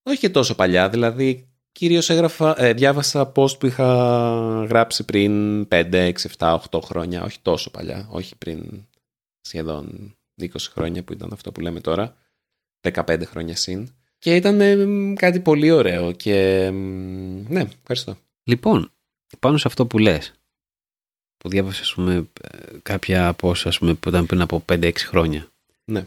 Όχι 0.02 0.18
και 0.18 0.30
τόσο 0.30 0.54
παλιά, 0.54 0.88
δηλαδή 0.88 1.49
κυρίως 1.72 2.10
έγραφα, 2.10 2.62
ε, 2.62 2.72
διάβασα 2.72 3.32
post 3.34 3.58
που 3.58 3.66
είχα 3.66 3.86
γράψει 4.68 5.04
πριν 5.04 5.66
5, 5.68 5.88
6, 5.92 6.12
7, 6.38 6.58
8 6.70 6.80
χρόνια, 6.80 7.22
όχι 7.22 7.38
τόσο 7.42 7.70
παλιά, 7.70 8.06
όχι 8.10 8.36
πριν 8.36 8.86
σχεδόν 9.40 10.14
20 10.40 10.46
χρόνια 10.58 11.02
που 11.02 11.12
ήταν 11.12 11.32
αυτό 11.32 11.52
που 11.52 11.60
λέμε 11.60 11.80
τώρα, 11.80 12.16
15 12.80 13.22
χρόνια 13.24 13.56
συν. 13.56 13.88
Και 14.18 14.36
ήταν 14.36 14.60
ε, 14.60 15.14
κάτι 15.14 15.40
πολύ 15.40 15.70
ωραίο 15.70 16.12
και 16.12 16.70
μ, 16.70 17.44
ναι, 17.48 17.68
ευχαριστώ. 17.80 18.16
Λοιπόν, 18.42 18.90
πάνω 19.38 19.56
σε 19.56 19.68
αυτό 19.68 19.86
που 19.86 19.98
λες, 19.98 20.32
που 21.36 21.48
διάβασα 21.48 21.82
ας 21.82 21.94
πούμε, 21.94 22.28
ε, 22.40 22.58
κάποια 22.82 23.28
από 23.28 23.48
όσα 23.48 23.68
ας 23.68 23.78
πούμε, 23.78 23.94
που 23.94 24.08
ήταν 24.08 24.26
πριν 24.26 24.40
από 24.40 24.64
5-6 24.72 24.92
χρόνια. 24.96 25.48
Ναι. 25.84 26.06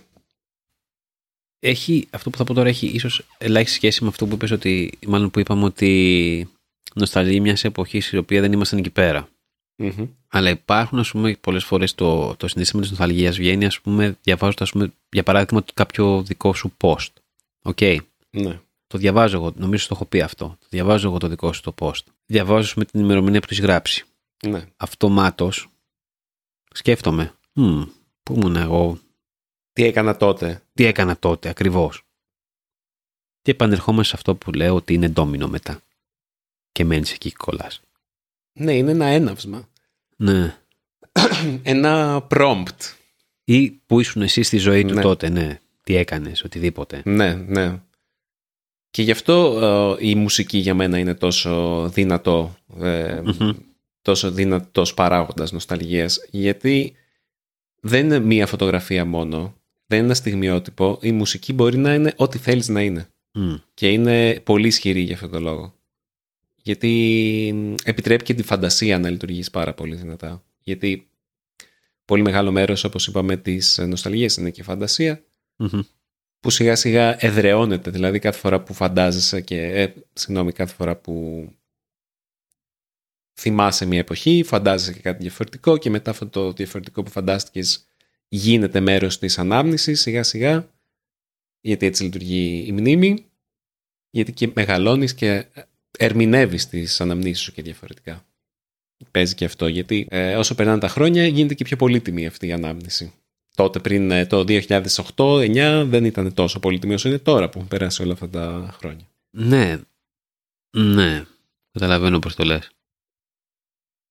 Έχει, 1.66 2.08
αυτό 2.10 2.30
που 2.30 2.38
θα 2.38 2.44
πω 2.44 2.54
τώρα 2.54 2.70
έχει 2.70 2.88
ίσως 2.88 3.26
ελάχιστη 3.38 3.76
σχέση 3.76 4.04
με 4.04 4.10
αυτό 4.10 4.26
που 4.26 4.34
είπες 4.34 4.52
ότι, 4.52 5.00
μάλλον 5.08 5.32
που 5.32 5.40
είπαμε 5.40 5.64
ότι 5.64 6.50
νοσταλγία 6.96 7.40
μιας 7.40 7.64
εποχής 7.64 8.12
η 8.12 8.18
οποία 8.18 8.42
δεν 8.42 8.52
ήμασταν 8.52 8.80
εκεί 8.80 8.90
πέρα. 8.90 9.30
Μμμ. 9.76 10.08
Αλλά 10.28 10.50
υπάρχουν, 10.50 11.00
ας 11.00 11.12
πούμε, 11.12 11.38
πολλές 11.42 11.64
φορές 11.64 11.96
το, 11.96 12.36
το 12.36 12.48
συναίσθημα 12.48 12.82
της 12.82 12.90
νοσταλγίας 12.90 13.38
βγαίνει, 13.38 13.66
ας 13.66 13.82
πούμε, 13.82 14.18
διαβάζοντας, 14.22 14.68
ας 14.68 14.72
πούμε, 14.72 14.94
για 15.10 15.24
παράδειγμα, 15.24 15.64
κάποιο 15.74 16.24
δικό 16.24 16.54
σου 16.54 16.74
post. 16.82 17.10
OK. 17.62 17.82
Ναι. 18.30 18.60
Το 18.88 18.98
διαβάζω 18.98 19.38
εγώ, 19.38 19.54
νομίζω 19.56 19.88
το 19.88 19.94
έχω 19.96 20.06
πει 20.06 20.22
αυτό. 20.22 20.46
Το 20.60 20.68
διαβάζω 20.70 21.08
εγώ 21.08 21.18
το 21.18 21.28
δικό 21.28 21.54
σου 21.54 21.62
το 21.62 21.74
post. 21.80 22.04
Διαβάζω 22.26 22.74
με 22.76 22.86
την 22.86 23.00
ημερομηνία 23.00 23.40
που 23.40 23.48
το 23.48 23.54
έχεις 23.54 23.66
γράψει. 23.66 24.06
Ναι. 24.48 24.64
Αυτομάτως 24.78 25.70
σκέφτομαι. 26.74 27.34
«Μμ, 27.54 27.84
πού 28.24 28.34
ήμουν 28.34 28.56
εγώ, 28.56 29.00
Τι 29.74 29.84
έκανα 29.84 30.18
τότε; 30.18 30.62
τι 30.74 30.86
έκανα 30.86 31.18
τότε 31.18 31.50
ακριβώς. 31.50 32.04
Και 33.42 33.52
επανερχόμαστε 33.52 34.10
σε 34.10 34.16
αυτό 34.16 34.36
που 34.36 34.52
λέω 34.52 34.76
ότι 34.76 34.94
είναι 34.94 35.10
ντόμινο 35.10 35.48
μετά. 35.48 35.82
Και 36.72 36.86
μένεις 36.86 37.12
εκεί 37.12 37.30
και 37.30 37.36
κολλάς. 37.38 37.82
Ναι, 38.54 38.74
είναι 38.74 38.92
ένα 38.92 39.06
έναυσμα. 39.06 39.70
Ναι. 40.16 40.58
ένα 41.64 42.26
prompt. 42.30 42.96
Ή 43.44 43.72
που 43.72 44.00
ήσουν 44.00 44.22
εσύ 44.22 44.44
στη 44.44 44.58
ζωή 44.58 44.86
του 44.86 44.94
Ναι. 44.94 45.02
τότε, 45.02 45.30
ναι. 45.30 45.60
Τι 45.84 45.96
έκανες, 45.96 46.44
οτιδήποτε. 46.44 47.02
Ναι, 47.06 47.34
ναι. 47.34 47.80
Και 48.90 49.02
γι' 49.02 49.12
αυτό 49.12 49.60
ε, 50.00 50.08
η 50.10 50.16
μουσική 50.16 50.58
για 50.58 50.74
μένα 50.74 50.98
είναι 50.98 51.14
τόσο 51.14 51.88
δυνατό, 51.90 52.56
ε, 52.80 53.22
Μμμ. 53.24 53.52
τόσο 54.02 54.32
δυνατός 54.32 54.94
παράγοντας 54.94 55.52
νοσταλγίας, 55.52 56.26
γιατί 56.30 56.96
δεν 57.82 58.06
είναι 58.06 58.20
μία 58.20 58.48
φωτογραφία 58.48 59.06
μόνο, 59.06 59.56
δεν 59.94 60.02
είναι 60.04 60.14
ένα 60.14 60.22
στιγμιότυπο, 60.22 61.00
η 61.02 61.12
μουσική 61.12 61.54
μπορεί 61.54 61.78
να 61.78 61.94
είναι 61.94 62.14
ό,τι 62.16 62.38
θέλεις 62.38 62.68
να 62.68 62.82
είναι. 62.82 63.08
Μμ. 63.32 63.56
Και 63.74 63.92
είναι 63.92 64.40
πολύ 64.40 64.68
ισχυρή 64.68 65.02
για 65.02 65.16
αυτόν 65.16 65.32
τον 65.32 65.42
λόγο. 65.42 65.76
Γιατί 66.56 67.52
μ, 67.56 67.74
επιτρέπει 67.84 68.24
και 68.24 68.34
τη 68.34 68.44
φαντασία 68.44 69.00
να 69.00 69.10
λειτουργήσει 69.10 69.52
πάρα 69.52 69.74
πολύ 69.74 69.96
δυνατά. 69.96 70.44
Γιατί 70.64 71.08
πολύ 72.06 72.22
μεγάλο 72.22 72.52
μέρος, 72.52 72.84
όπως 72.84 73.08
είπαμε, 73.08 73.38
της 73.38 73.78
νοσταλγίας 73.78 74.38
είναι 74.38 74.50
και 74.50 74.62
η 74.62 74.64
φαντασία 74.64 75.24
Μμμ. 75.56 75.80
που 76.40 76.50
σιγά 76.50 76.76
σιγά 76.76 77.26
εδραιώνεται. 77.26 77.92
Δηλαδή 77.92 78.20
κάθε 78.20 78.40
φορά 78.40 78.62
που 78.62 78.74
φαντάζεσαι 78.74 79.42
και, 79.42 79.62
ε, 79.62 79.94
συγγνώμη, 80.14 80.52
κάθε 80.52 80.74
φορά 80.74 80.96
που 80.96 81.48
θυμάσαι 83.34 83.86
μια 83.86 84.00
εποχή, 84.00 84.44
φαντάζεσαι 84.46 84.94
και 84.94 85.00
κάτι 85.00 85.22
διαφορετικό 85.22 85.78
και 85.78 85.90
μετά 85.90 86.12
αυτό 86.12 86.28
το 86.28 86.52
διαφορετικό 86.52 87.04
που 87.04 87.10
φαντάστηκες 87.10 87.88
γίνεται 88.38 88.80
μέρος 88.80 89.20
της 89.20 89.40
ανάμνησης 89.40 90.02
σιγά 90.02 90.24
σιγά, 90.24 90.70
γιατί 91.62 91.86
έτσι 91.86 92.04
λειτουργεί 92.04 92.64
η 92.68 92.72
μνήμη, 92.72 93.26
γιατί 94.10 94.32
και 94.32 94.52
μεγαλώνεις 94.54 95.14
και 95.14 95.46
ερμηνεύεις 95.98 96.68
τις 96.68 97.02
αναμνήσεις 97.02 97.44
σου 97.44 97.52
και 97.52 97.62
διαφορετικά. 97.62 98.26
Παίζει 99.12 99.36
και 99.36 99.46
αυτό, 99.46 99.68
γιατί 99.68 100.08
ε, 100.10 100.36
όσο 100.36 100.56
περνάνε 100.56 100.80
τα 100.80 100.88
χρόνια 100.88 101.28
γίνεται 101.28 101.54
και 101.54 101.64
πιο 101.64 101.78
πολύτιμη 101.78 102.26
αυτή 102.26 102.48
η 102.48 102.52
ανάμνηση. 102.52 103.14
Τότε 103.56 103.80
πριν 103.80 104.12
ε, 104.12 104.26
το 104.26 104.44
2008-2009 104.48 105.86
δεν 105.88 106.06
ήταν 106.06 106.34
τόσο 106.34 106.60
πολύτιμη 106.60 106.94
όσο 106.94 107.08
είναι 107.08 107.18
τώρα 107.20 107.50
που 107.50 107.58
έχουν 107.58 107.70
περάσει 107.70 108.02
όλα 108.02 108.14
αυτά 108.14 108.30
τα 108.30 108.70
χρόνια. 108.78 109.08
Ναι. 109.30 109.82
Ναι. 110.70 111.26
Καταλαβαίνω 111.72 112.20
πώς 112.20 112.36
το 112.36 112.44
λες. 112.44 112.72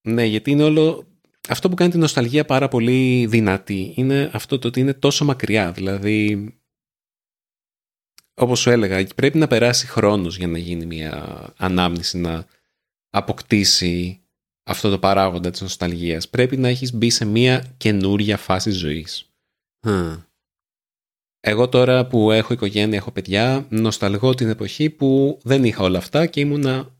Ναι, 0.03 0.25
γιατί 0.25 0.51
είναι 0.51 0.63
όλο... 0.63 1.07
Αυτό 1.49 1.69
που 1.69 1.75
κάνει 1.75 1.91
την 1.91 2.01
νοσταλγία 2.01 2.45
πάρα 2.45 2.69
πολύ 2.69 3.27
δυνατή 3.27 3.93
είναι 3.97 4.31
αυτό 4.33 4.59
το 4.59 4.69
ότι 4.69 4.81
είναι 4.81 4.95
τόσο 4.95 5.25
μακριά. 5.25 5.73
Δηλαδή, 5.73 6.49
όπως 8.35 8.61
σου 8.61 8.71
έλεγα, 8.71 9.07
πρέπει 9.17 9.39
να 9.39 9.47
περάσει 9.47 9.87
χρόνος 9.87 10.37
για 10.37 10.47
να 10.47 10.59
γίνει 10.59 10.87
μια 10.87 11.47
ανάμνηση, 11.57 12.19
να 12.19 12.47
αποκτήσει 13.11 14.21
αυτό 14.63 14.91
το 14.91 14.99
παράγοντα 14.99 15.51
της 15.51 15.61
νοσταλγίας. 15.61 16.29
Πρέπει 16.29 16.57
να 16.57 16.69
έχεις 16.69 16.93
μπει 16.93 17.11
σε 17.11 17.25
μια 17.25 17.75
καινούρια 17.77 18.37
φάση 18.37 18.71
ζωής. 18.71 19.31
Α, 19.81 20.17
Εγώ 21.41 21.69
τώρα 21.69 22.07
που 22.07 22.31
έχω 22.31 22.53
οικογένεια, 22.53 22.97
έχω 22.97 23.11
παιδιά, 23.13 23.67
νοσταλγώ 23.71 24.35
την 24.35 24.49
εποχή 24.49 24.91
που 24.91 25.41
δεν 25.43 25.65
είχα 25.65 25.83
όλα 25.83 25.99
αυτά 25.99 26.27
και 26.27 26.41
ήμουνα 26.41 26.97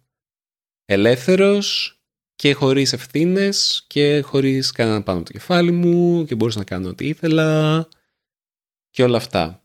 ελεύθερος 0.85 1.97
και 2.43 2.53
χωρίς 2.53 2.93
ευθύνες 2.93 3.85
και 3.87 4.21
χωρίς 4.21 4.71
κανέναν 4.71 5.03
πάνω 5.03 5.19
από 5.19 5.27
το 5.27 5.33
κεφάλι 5.33 5.71
μου 5.71 6.25
και 6.25 6.35
μπορούσα 6.35 6.59
να 6.59 6.65
κάνω 6.65 6.89
ό,τι 6.89 7.07
ήθελα 7.07 7.89
και 8.91 9.03
όλα 9.03 9.17
αυτά. 9.17 9.63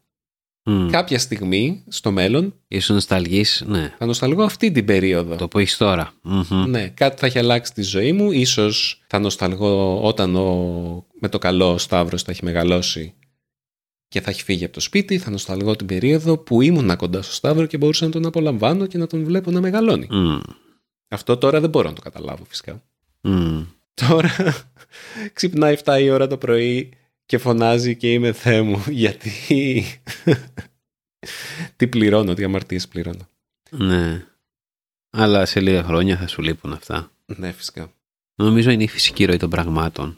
μμ. 0.64 0.90
Κάποια 0.90 1.20
στιγμή 1.20 1.84
στο 1.88 2.12
μέλλον 2.12 2.54
Ήσουν 2.68 2.96
νοσταλγής, 2.96 3.64
ναι. 3.68 3.96
θα 3.98 4.06
νοσταλγώ 4.06 4.44
αυτή 4.44 4.72
την 4.72 4.86
περίοδο. 4.86 5.36
Το 5.36 5.48
που 5.48 5.60
έχεις 5.60 5.78
τώρα. 5.78 6.14
Μμμ. 6.22 6.70
Ναι, 6.70 6.88
κάτι 6.88 7.20
θα 7.20 7.26
έχει 7.26 7.40
αλλάξει 7.40 7.74
τη 7.74 7.82
ζωή 7.82 8.12
μου. 8.12 8.32
Ίσως 8.32 9.04
θα 9.08 9.20
νοσταλγώ 9.20 10.02
όταν 10.02 10.36
ο, 10.36 11.06
με 11.20 11.30
το 11.30 11.38
καλό 11.38 11.74
ο 11.74 11.78
Σταύρος 11.78 12.24
θα 12.24 12.32
έχει 12.32 12.44
μεγαλώσει 12.44 13.14
και 14.08 14.22
θα 14.22 14.30
έχει 14.30 14.44
φύγει 14.44 14.64
από 14.64 14.74
το 14.74 14.80
σπίτι. 14.80 15.18
Θα 15.18 15.30
νοσταλγώ 15.30 15.76
την 15.76 15.88
περίοδο 15.88 16.38
που 16.38 16.62
ήμουνα 16.62 16.96
κοντά 16.96 17.22
στο 17.22 17.34
Σταύρο 17.34 17.66
και 17.66 17.78
μπορούσα 17.78 18.06
να 18.06 18.12
τον 18.12 18.26
απολαμβάνω 18.26 18.86
και 18.86 18.98
να 18.98 19.08
τον 19.08 19.24
βλέπω 19.24 19.52
να 19.52 19.62
μεγαλώνει. 19.62 20.08
Μμ. 20.10 20.38
Αυτό 21.08 21.38
τώρα 21.38 21.60
δεν 21.60 21.70
μπορώ 21.70 21.90
να 21.90 21.96
το 21.96 22.02
καταλάβω 22.02 22.46
φυσικά. 22.46 22.84
Μμ. 23.22 23.64
Τώρα 23.94 24.30
ξυπνάει 25.34 25.78
7 25.84 25.98
η 26.02 26.10
ώρα 26.10 26.28
το 26.28 26.38
πρωί 26.38 26.92
και 27.26 27.38
φωνάζει 27.38 27.96
και 27.96 28.14
είμαι 28.14 28.32
Θεέ 28.34 28.62
μου 28.62 28.84
γιατί 28.90 29.32
τι 31.76 31.88
πληρώνω, 31.88 32.34
τι 32.34 32.44
αμαρτίες 32.44 32.88
πληρώνω. 32.88 33.28
Ναι. 33.70 34.26
Αλλά 35.10 35.46
σε 35.46 35.60
λίγα 35.60 35.84
χρόνια 35.84 36.18
θα 36.18 36.28
σου 36.28 36.42
λείπουν 36.42 36.74
αυτά. 36.74 37.12
Ναι, 37.26 37.52
φυσικά. 37.52 37.92
Νομίζω 38.36 38.70
είναι 38.70 38.84
η 38.84 38.88
φυσική 38.88 39.26
ροή 39.26 39.38
των 39.38 39.50
πραγμάτων 39.50 40.18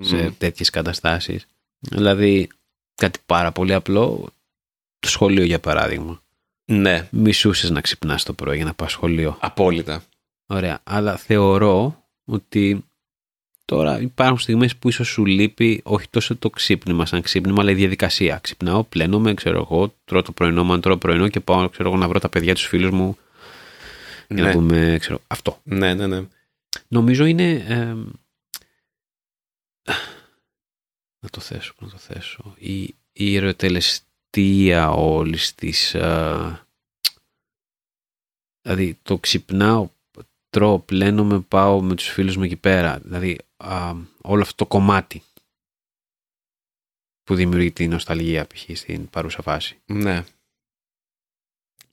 σε 0.00 0.16
Μμ. 0.16 0.32
τέτοιες 0.38 0.70
καταστάσεις. 0.70 1.46
Δηλαδή, 1.78 2.48
κάτι 2.94 3.18
πάρα 3.26 3.52
πολύ 3.52 3.74
απλό, 3.74 4.32
το 4.98 5.08
σχολείο 5.08 5.44
για 5.44 5.60
παράδειγμα. 5.60 6.22
Ναι, 6.64 7.08
Μισούσες 7.10 7.70
να 7.70 7.80
ξυπνάς 7.80 8.22
το 8.24 8.32
πρωί 8.32 8.56
για 8.56 8.64
να 8.64 8.74
πας 8.74 8.92
σχολείο. 8.92 9.36
απόλυτα. 9.40 10.02
Ωραία, 10.46 10.80
αλλά 10.84 11.16
θεωρώ 11.16 12.04
ότι 12.24 12.84
τώρα 13.64 14.00
υπάρχουν 14.00 14.38
στιγμές 14.38 14.76
που 14.76 14.88
ίσως 14.88 15.08
σου 15.08 15.26
λείπει 15.26 15.80
όχι 15.84 16.08
τόσο 16.08 16.36
το 16.36 16.50
ξύπνημα 16.50 17.06
σαν 17.06 17.22
ξύπνημα, 17.22 17.60
αλλά 17.60 17.70
η 17.70 17.74
διαδικασία. 17.74 18.38
Ξυπνάω, 18.38 18.84
πλένομαι, 18.84 19.34
ξέρω 19.34 19.58
εγώ, 19.58 19.94
τρώω 20.04 20.22
το 20.22 20.32
πρωινό 20.32 20.64
μου, 20.64 20.72
αν 20.72 20.80
τρώω 20.80 20.96
πρωινό 20.96 21.28
και 21.28 21.40
πάω 21.40 21.68
ξέρω 21.68 21.88
εγώ, 21.88 21.98
να 21.98 22.08
βρω 22.08 22.18
τα 22.18 22.28
παιδιά 22.28 22.54
τους 22.54 22.66
φίλους 22.66 22.90
μου 22.90 23.16
για 24.28 24.42
να 24.42 24.48
Ναι. 24.48 24.52
πούμε, 24.54 24.96
ξέρω, 25.00 25.20
αυτό. 25.26 25.60
ναι, 25.62 25.94
ναι, 25.94 26.06
ναι. 26.06 26.22
Νομίζω 26.88 27.24
είναι... 27.24 27.50
ε, 27.52 27.94
να 31.20 31.30
το 31.30 31.40
θέσω, 31.40 31.72
να 31.78 31.88
το 31.88 31.96
θέσω. 31.96 32.54
Η, 32.58 32.94
η 33.12 33.36
ερωτελεστία 33.36 34.90
όλης 34.90 35.54
της... 35.54 35.94
ε, 35.94 36.66
δηλαδή 38.62 38.98
το 39.02 39.18
ξυπνάω, 39.18 39.88
τρώω, 40.54 40.78
πλένομαι, 40.78 41.40
πάω 41.40 41.82
με 41.82 41.94
τους 41.94 42.06
φίλους 42.06 42.36
μου 42.36 42.42
εκεί 42.42 42.56
πέρα. 42.56 42.98
Δηλαδή 42.98 43.38
α, 43.56 43.94
όλο 44.20 44.42
αυτό 44.42 44.54
το 44.54 44.66
κομμάτι 44.66 45.22
που 47.24 47.34
δημιουργεί 47.34 47.72
τη 47.72 47.88
νοσταλγία 47.88 48.46
π.χ. 48.46 48.78
στην 48.78 49.10
παρούσα 49.10 49.42
φάση. 49.42 49.78
Ναι. 49.86 50.24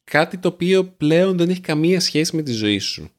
Κάτι 0.04 0.38
το 0.38 0.48
οποίο 0.48 0.86
πλέον 0.86 1.38
δεν 1.38 1.50
έχει 1.50 1.60
καμία 1.60 2.00
σχέση 2.00 2.36
με 2.36 2.42
τη 2.42 2.52
ζωή 2.52 2.80
σου. 2.80 3.12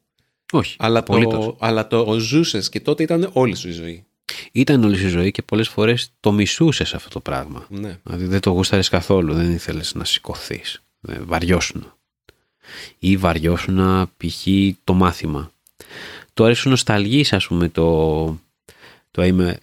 Όχι, 0.51 0.75
Αλλά 0.79 1.03
το, 1.03 1.13
απολύτως. 1.13 1.55
αλλά 1.59 1.87
το 1.87 2.19
ζούσες 2.19 2.69
και 2.69 2.79
τότε 2.79 3.03
ήταν 3.03 3.29
όλη 3.33 3.55
σου 3.55 3.67
η 3.67 3.71
ζωή. 3.71 4.05
Ήταν 4.51 4.83
όλη 4.83 5.03
η 5.05 5.07
ζωή 5.07 5.31
και 5.31 5.41
πολλές 5.41 5.69
φορές 5.69 6.13
το 6.19 6.31
μισούσες 6.31 6.93
αυτό 6.93 7.09
το 7.09 7.19
πράγμα. 7.19 7.65
Ναι. 7.69 7.99
Δηλαδή 8.03 8.25
δεν 8.25 8.39
το 8.39 8.49
γούσταρες 8.49 8.89
καθόλου, 8.89 9.33
δεν 9.33 9.51
ήθελες 9.51 9.93
να 9.93 10.05
σηκωθείς. 10.05 10.83
Βαριώσουν. 11.01 11.93
Ή 12.99 13.17
βαριώσουν 13.17 14.09
π.χ. 14.17 14.47
το 14.83 14.93
μάθημα. 14.93 15.51
Τώρα 16.33 16.53
σου 16.53 16.69
νοσταλγείς 16.69 17.33
ας 17.33 17.47
πούμε 17.47 17.69
το, 17.69 18.25
το, 19.11 19.23
είμαι, 19.23 19.59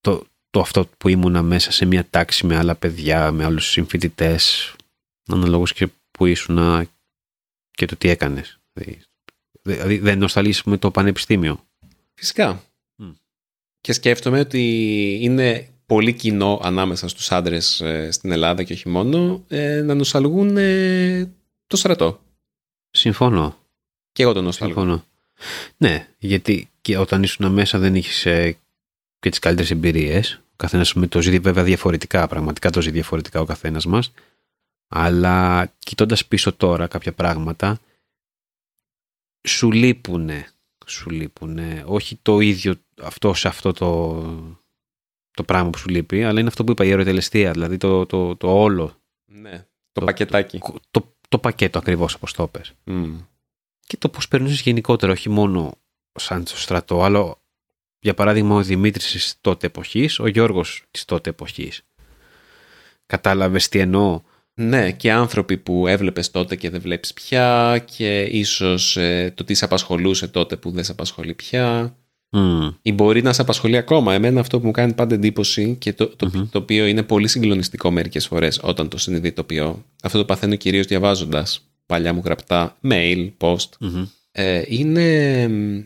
το, 0.00 0.26
το 0.50 0.60
αυτό 0.60 0.88
που 0.98 1.08
ήμουνα 1.08 1.42
μέσα 1.42 1.72
σε 1.72 1.84
μια 1.84 2.06
τάξη 2.10 2.46
με 2.46 2.56
άλλα 2.56 2.74
παιδιά, 2.74 3.30
με 3.30 3.44
άλλους 3.44 3.70
συμφοιτητές, 3.70 4.74
αναλόγως 5.26 5.72
και 5.72 5.88
που 6.10 6.26
ήσουν 6.26 6.88
και 7.70 7.86
το 7.86 7.96
τι 7.96 8.08
έκανες. 8.08 8.58
Δηλαδή, 8.72 9.02
Δηλαδή 9.62 9.98
δεν 9.98 10.18
νοσταλγείς 10.18 10.62
με 10.62 10.76
το 10.76 10.90
πανεπιστήμιο. 10.90 11.64
Φυσικά. 12.14 12.64
Μμ. 12.96 13.10
Και 13.80 13.92
σκέφτομαι 13.92 14.40
ότι 14.40 15.18
είναι 15.20 15.68
πολύ 15.86 16.12
κοινό 16.12 16.60
ανάμεσα 16.62 17.08
στους 17.08 17.32
άντρες 17.32 17.80
ε, 17.80 18.10
στην 18.10 18.30
Ελλάδα 18.30 18.62
και 18.62 18.72
όχι 18.72 18.88
μόνο 18.88 19.44
ε, 19.48 19.82
να 19.82 19.94
νοσταλγούν 19.94 20.56
ε, 20.56 21.32
το 21.66 21.76
στρατό. 21.76 22.20
Συμφωνώ. 22.92 23.58
Και 24.12 24.22
εγώ 24.22 24.32
τον 24.32 24.44
νοσταλγώ. 24.44 24.74
Συμφωνώ. 24.74 25.04
Ναι, 25.76 26.08
γιατί 26.18 26.70
και 26.80 26.98
όταν 26.98 27.22
ήσουν 27.22 27.52
μέσα 27.52 27.78
δεν 27.78 27.94
είχες 27.94 28.22
και 29.18 29.28
τις 29.30 29.38
καλύτερες 29.38 29.70
εμπειρίες. 29.70 30.34
Ο 30.34 30.54
καθένας 30.56 30.94
με 30.94 31.06
το 31.06 31.22
ζει 31.22 31.38
βέβαια 31.38 31.64
διαφορετικά, 31.64 32.26
πραγματικά 32.28 32.70
το 32.70 32.80
ζει 32.80 32.90
διαφορετικά 32.90 33.40
ο 33.40 33.44
καθένας 33.44 33.86
μας. 33.86 34.12
Αλλά 34.88 35.66
κοιτώντας 35.78 36.26
πίσω 36.26 36.52
τώρα 36.52 36.86
κάποια 36.86 37.12
πράγματα, 37.12 37.80
σου 39.48 39.70
λείπουνε. 39.72 40.46
Σου 40.86 41.10
λείπουνε. 41.10 41.82
Όχι 41.86 42.16
το 42.22 42.40
ίδιο 42.40 42.74
αυτό 43.02 43.34
σε 43.34 43.48
αυτό 43.48 43.72
το, 43.72 44.22
το 45.30 45.42
πράγμα 45.44 45.70
που 45.70 45.78
σου 45.78 45.88
λείπει, 45.88 46.24
αλλά 46.24 46.38
είναι 46.40 46.48
αυτό 46.48 46.64
που 46.64 46.70
είπα, 46.72 46.84
η 46.84 46.88
αεροτελεστία, 46.88 47.52
δηλαδή 47.52 47.76
το, 47.76 48.06
το, 48.06 48.36
το 48.36 48.60
όλο. 48.62 48.96
Ναι. 49.24 49.58
Το, 49.92 50.00
Το- 50.00 50.04
πακετάκι. 50.06 50.58
Το, 50.58 50.80
το 50.90 51.14
πακέτο 51.38 51.78
ακριβώς 51.78 52.14
όπως 52.14 52.32
το 52.32 52.48
πες. 52.48 52.72
Μμ. 52.84 53.18
και 53.86 53.96
το 53.96 54.08
πώς 54.08 54.28
περνούσες 54.28 54.60
γενικότερα, 54.60 55.12
όχι 55.12 55.28
μόνο 55.28 55.74
σαν 56.12 56.46
στο 56.46 56.58
στρατό, 56.58 57.02
αλλά 57.02 57.34
για 57.98 58.14
παράδειγμα 58.14 58.54
ο 58.54 58.62
Δημήτρης 58.62 59.10
της 59.10 59.36
τότε 59.40 59.66
εποχής, 59.66 60.18
ο 60.18 60.26
Γιώργος 60.26 60.84
της 60.90 61.04
τότε 61.04 61.30
εποχής. 61.30 61.82
Κατάλαβες 63.06 63.68
τι 63.68 63.78
εννοώ; 63.78 64.20
Ναι, 64.54 64.92
και 64.92 65.12
άνθρωποι 65.12 65.58
που 65.58 65.86
έβλεπες 65.86 66.30
τότε 66.30 66.56
και 66.56 66.70
δεν 66.70 66.80
βλέπεις 66.80 67.12
πια 67.12 67.78
και 67.84 68.22
ίσως 68.22 68.96
ε, 68.96 69.32
το 69.36 69.44
τι 69.44 69.54
σε 69.54 69.64
απασχολούσε 69.64 70.28
τότε 70.28 70.56
που 70.56 70.70
δεν 70.70 70.84
σε 70.84 70.92
απασχολεί 70.92 71.34
πια 71.34 71.96
Μμ. 72.34 72.68
ή 72.82 72.92
μπορεί 72.92 73.22
να 73.22 73.32
σε 73.32 73.40
απασχολεί 73.40 73.76
ακόμα. 73.76 74.14
Εμένα 74.14 74.40
αυτό 74.40 74.60
που 74.60 74.66
μου 74.66 74.72
κάνει 74.72 74.94
πάντα 74.94 75.14
εντύπωση 75.14 75.76
και 75.76 75.92
το, 75.92 76.16
το, 76.16 76.30
Μμμ. 76.32 76.48
το 76.48 76.58
οποίο 76.58 76.86
είναι 76.86 77.02
πολύ 77.02 77.28
συγκλονιστικό 77.28 77.90
μερικές 77.90 78.26
φορές 78.26 78.60
όταν 78.62 78.88
το 78.88 78.98
συνειδητοποιώ. 78.98 79.84
Αυτό 80.02 80.18
το 80.18 80.24
παθαίνω 80.24 80.54
κυρίως 80.54 80.86
διαβάζοντας 80.86 81.70
παλιά 81.86 82.12
μου 82.12 82.22
γραπτά 82.24 82.78
mail, 82.88 83.32
post. 83.38 83.68
Μμμ. 83.78 84.06
Ε, 84.32 84.62
είναι 84.66 85.48
μ, 85.48 85.82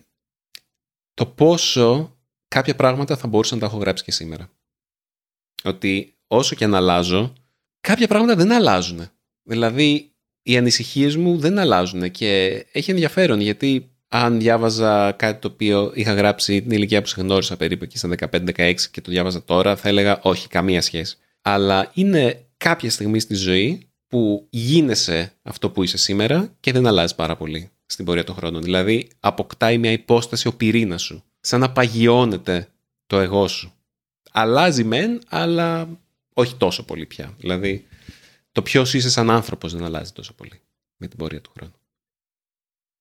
το 1.15 1.27
πόσο 1.27 2.17
κάποια 2.49 2.77
πράγματα 2.77 3.17
θα 3.17 3.27
μπορούσα 3.27 3.55
να 3.55 3.61
τα 3.61 3.67
έχω 3.67 3.77
γράψει 3.77 4.05
και 4.05 4.13
σήμερα. 4.13 4.51
Ότι 5.65 6.15
όσο 6.27 6.55
και 6.55 6.65
αν 6.65 6.75
αλλάζω, 6.75 7.33
κάποια 7.81 8.07
πράγματα 8.07 8.37
δεν 8.37 8.53
αλλάζουν. 8.53 9.09
Δηλαδή, 9.43 10.11
οι 10.43 10.57
ανησυχίες 10.57 11.17
μου 11.17 11.39
δεν 11.39 11.59
αλλάζουν 11.59 12.11
και 12.11 12.47
έχει 12.73 12.91
ενδιαφέρον 12.91 13.41
γιατί 13.41 13.96
αν 14.09 14.39
διάβαζα 14.39 15.13
κάτι 15.13 15.41
το 15.41 15.49
οποίο 15.49 15.91
είχα 15.95 16.13
γράψει 16.13 16.63
την 16.63 16.71
ηλικία 16.71 17.01
που 17.03 17.09
σε 17.09 17.21
γνώρισα 17.21 17.57
περίπου 17.57 17.85
εκεί 17.85 17.99
στα 17.99 18.09
15-16 18.31 18.75
και 18.91 19.01
το 19.01 19.11
διάβαζα 19.11 19.45
τώρα, 19.45 19.77
θα 19.77 19.89
έλεγα 19.89 20.21
όχι, 20.23 20.49
καμία 20.49 20.83
σχέση. 20.83 21.17
Αλλά 21.43 21.91
είναι 21.95 22.47
κάποια 22.57 22.91
στιγμή 22.91 23.21
στη 23.21 23.35
ζωή 23.35 23.91
που 24.09 24.47
γίνεσαι 24.51 25.33
αυτό 25.43 25.71
που 25.71 25.83
είσαι 25.83 25.97
σήμερα 25.97 26.55
και 26.61 26.73
δεν 26.73 26.87
αλλάζει 26.87 27.15
πάρα 27.15 27.37
πολύ 27.37 27.71
στην 27.87 28.05
πορεία 28.05 28.25
των 28.25 28.35
χρόνων. 28.35 28.63
Δηλαδή, 28.63 29.09
αποκτάει 29.21 29.79
μια 29.79 29.93
υπόσταση 29.93 30.49
ο 30.49 30.53
πυρήνας 30.53 31.03
σου. 31.03 31.25
Σαν 31.41 31.61
να 31.61 31.71
παγιώνεται 31.73 32.69
το 33.07 33.19
εγώ 33.19 33.49
σου. 33.49 33.73
Αλλάζει 34.33 34.85
μεν, 34.85 35.21
αλλά 35.29 35.89
όχι 36.33 36.55
τόσο 36.57 36.85
πολύ 36.85 37.07
πια. 37.07 37.35
Δηλαδή, 37.39 37.87
το 38.53 38.63
ποιος 38.63 38.95
είσαι 38.95 39.11
σαν 39.11 39.31
άνθρωπος 39.31 39.73
δεν 39.73 39.85
αλλάζει 39.85 40.13
τόσο 40.13 40.35
πολύ 40.35 40.61
με 40.97 41.07
την 41.07 41.19
πορεία 41.19 41.41
του 41.41 41.51
χρόνου. 41.57 41.75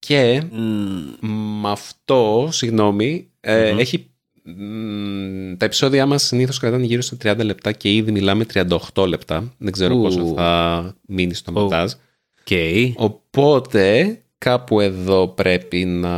Και 0.07 0.41
Μμ. 0.51 1.27
με 1.61 1.69
αυτό, 1.71 2.49
συγγνώμη, 2.51 3.27
ε, 3.39 3.71
Μμμ. 3.71 3.79
έχει, 3.79 4.09
μ, 4.43 5.55
τα 5.57 5.65
επεισόδια 5.65 6.05
μας 6.05 6.23
συνήθως 6.23 6.59
κρατάνε 6.59 6.85
γύρω 6.85 7.01
στα 7.01 7.17
30 7.23 7.43
λεπτά 7.43 7.71
και 7.71 7.93
ήδη 7.93 8.11
μιλάμε 8.11 8.45
38 8.93 9.07
λεπτά. 9.07 9.53
Δεν 9.57 9.71
ξέρω 9.71 9.95
Ου. 9.95 10.01
πόσο 10.01 10.33
θα 10.35 10.95
μείνει 11.07 11.33
στο 11.33 11.51
Ου. 11.51 11.59
μοντάζ. 11.59 11.91
Οκ. 12.39 12.57
Οπότε 12.95 14.17
κάπου 14.37 14.79
εδώ 14.79 15.27
πρέπει 15.27 15.85
να, 15.85 16.09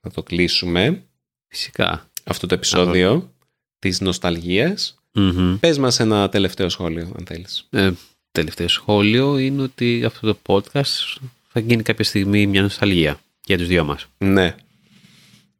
να 0.00 0.10
το 0.14 0.22
κλείσουμε 0.22 1.02
Φυσικά. 1.48 2.10
αυτό 2.24 2.46
το 2.46 2.54
επεισόδιο 2.54 3.32
της 3.78 4.00
νοσταλγίας. 4.00 4.96
Μμμ. 5.14 5.56
Πες 5.60 5.78
μας 5.78 6.00
ένα 6.00 6.28
τελευταίο 6.28 6.68
σχόλιο 6.68 7.12
αν 7.18 7.24
θέλεις. 7.26 7.66
Ε, 7.70 7.90
τελευταίο 8.32 8.68
σχόλιο 8.68 9.38
είναι 9.38 9.62
ότι 9.62 10.04
αυτό 10.06 10.26
το 10.26 10.38
podcast 10.46 11.16
θα 11.52 11.60
γίνει 11.60 11.82
κάποια 11.82 12.04
στιγμή 12.04 12.46
μια 12.46 12.62
νοσταλγία 12.62 13.20
για 13.44 13.58
τους 13.58 13.66
δυο 13.66 13.84
μας. 13.84 14.06
Ναι. 14.18 14.54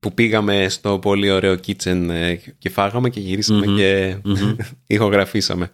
Που 0.01 0.15
πήγαμε 0.15 0.69
στο 0.69 0.99
πολύ 0.99 1.31
ωραίο 1.31 1.53
kitchen 1.67 2.09
ε, 2.11 2.37
και 2.59 2.71
φάγαμε 2.71 3.11
και 3.11 3.21
γυρίσαμε 3.21 3.67
Μμμ. 3.67 3.77
και 3.77 4.17
Μμμ. 4.25 4.57
ηχογραφήσαμε. 4.87 5.71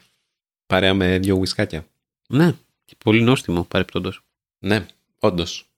Παρέα 0.67 0.95
με 0.95 1.19
δύο 1.19 1.37
ουισκάκια. 1.37 1.87
ναι, 2.29 2.55
και 2.85 2.95
πολύ 3.05 3.23
νόστιμο 3.23 3.63
παρεπτόντως. 3.65 4.23
Ναι, 4.59 4.87
όντως. 5.19 5.71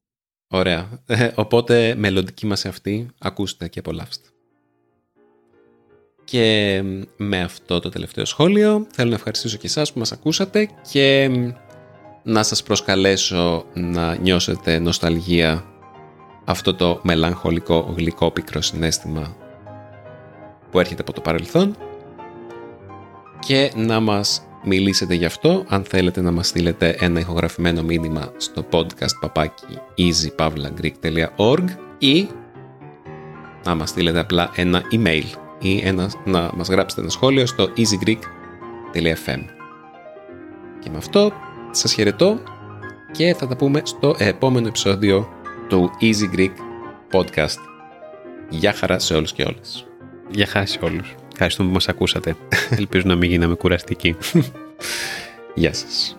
Ωραία. 0.48 1.02
Ε, 1.06 1.30
οπότε 1.34 1.94
μελλοντική 1.94 2.46
μας 2.46 2.64
αυτή 2.64 3.06
ακούστε 3.18 3.68
και 3.68 3.78
απολαύστε. 3.78 4.28
Και 6.24 6.82
με 7.16 7.42
αυτό 7.42 7.80
το 7.80 7.88
τελευταίο 7.88 8.24
σχόλιο 8.24 8.86
θέλω 8.90 9.08
να 9.08 9.14
ευχαριστήσω 9.14 9.56
και 9.56 9.66
εσάς 9.66 9.92
που 9.92 9.98
μας 9.98 10.12
ακούσατε 10.12 10.68
και 10.90 11.30
να 12.22 12.42
σας 12.42 12.62
προσκαλέσω 12.62 13.64
να 13.74 14.14
νιώσετε 14.14 14.78
νοσταλγία 14.78 15.64
αυτό 16.44 16.74
το 16.74 17.00
μελαγχολικό 17.02 17.94
γλυκό 17.96 18.30
πικρό 18.30 18.60
συνέστημα 18.60 19.36
που 20.70 20.80
έρχεται 20.80 21.02
από 21.02 21.12
το 21.12 21.20
παρελθόν 21.20 21.76
και 23.38 23.72
να 23.76 24.00
μας 24.00 24.42
μιλήσετε 24.64 25.14
γι' 25.14 25.24
αυτό 25.24 25.64
αν 25.68 25.84
θέλετε 25.84 26.20
να 26.20 26.30
μας 26.30 26.46
στείλετε 26.48 26.96
ένα 26.98 27.20
ηχογραφημένο 27.20 27.82
μήνυμα 27.82 28.32
στο 28.36 28.64
podcast 28.70 29.18
παπάκι 29.20 29.78
easypavlagreek.org 29.98 31.64
ή 31.98 32.28
να 33.64 33.74
μας 33.74 33.88
στείλετε 33.88 34.18
απλά 34.18 34.50
ένα 34.54 34.82
email 34.92 35.24
ή 35.60 35.80
ένα, 35.84 36.10
να 36.24 36.50
μας 36.54 36.68
γράψετε 36.68 37.00
ένα 37.00 37.10
σχόλιο 37.10 37.46
στο 37.46 37.68
easygreek.fm 37.76 39.40
Και 40.80 40.90
με 40.90 40.96
αυτό 40.96 41.32
σας 41.70 41.92
χαιρετώ 41.92 42.38
και 43.12 43.34
θα 43.34 43.46
τα 43.46 43.56
πούμε 43.56 43.80
στο 43.84 44.14
επόμενο 44.18 44.66
επεισόδιο 44.66 45.28
του 45.68 45.90
Easy 46.00 46.36
Greek 46.36 46.52
Podcast. 47.12 47.58
Γεια 48.48 48.72
χαρά 48.72 48.98
σε 48.98 49.14
όλους 49.14 49.32
και 49.32 49.42
όλες. 49.42 49.86
Γεια 50.30 50.46
χαρά 50.46 50.66
σε 50.66 50.78
όλους. 50.82 51.14
Ευχαριστούμε 51.32 51.68
που 51.68 51.74
μας 51.74 51.88
ακούσατε. 51.88 52.36
Ελπίζω 52.70 53.04
να 53.06 53.14
μην 53.14 53.30
γίναμε 53.30 53.54
κουραστικοί. 53.54 54.16
Γεια 55.54 55.72
σας. 55.72 56.16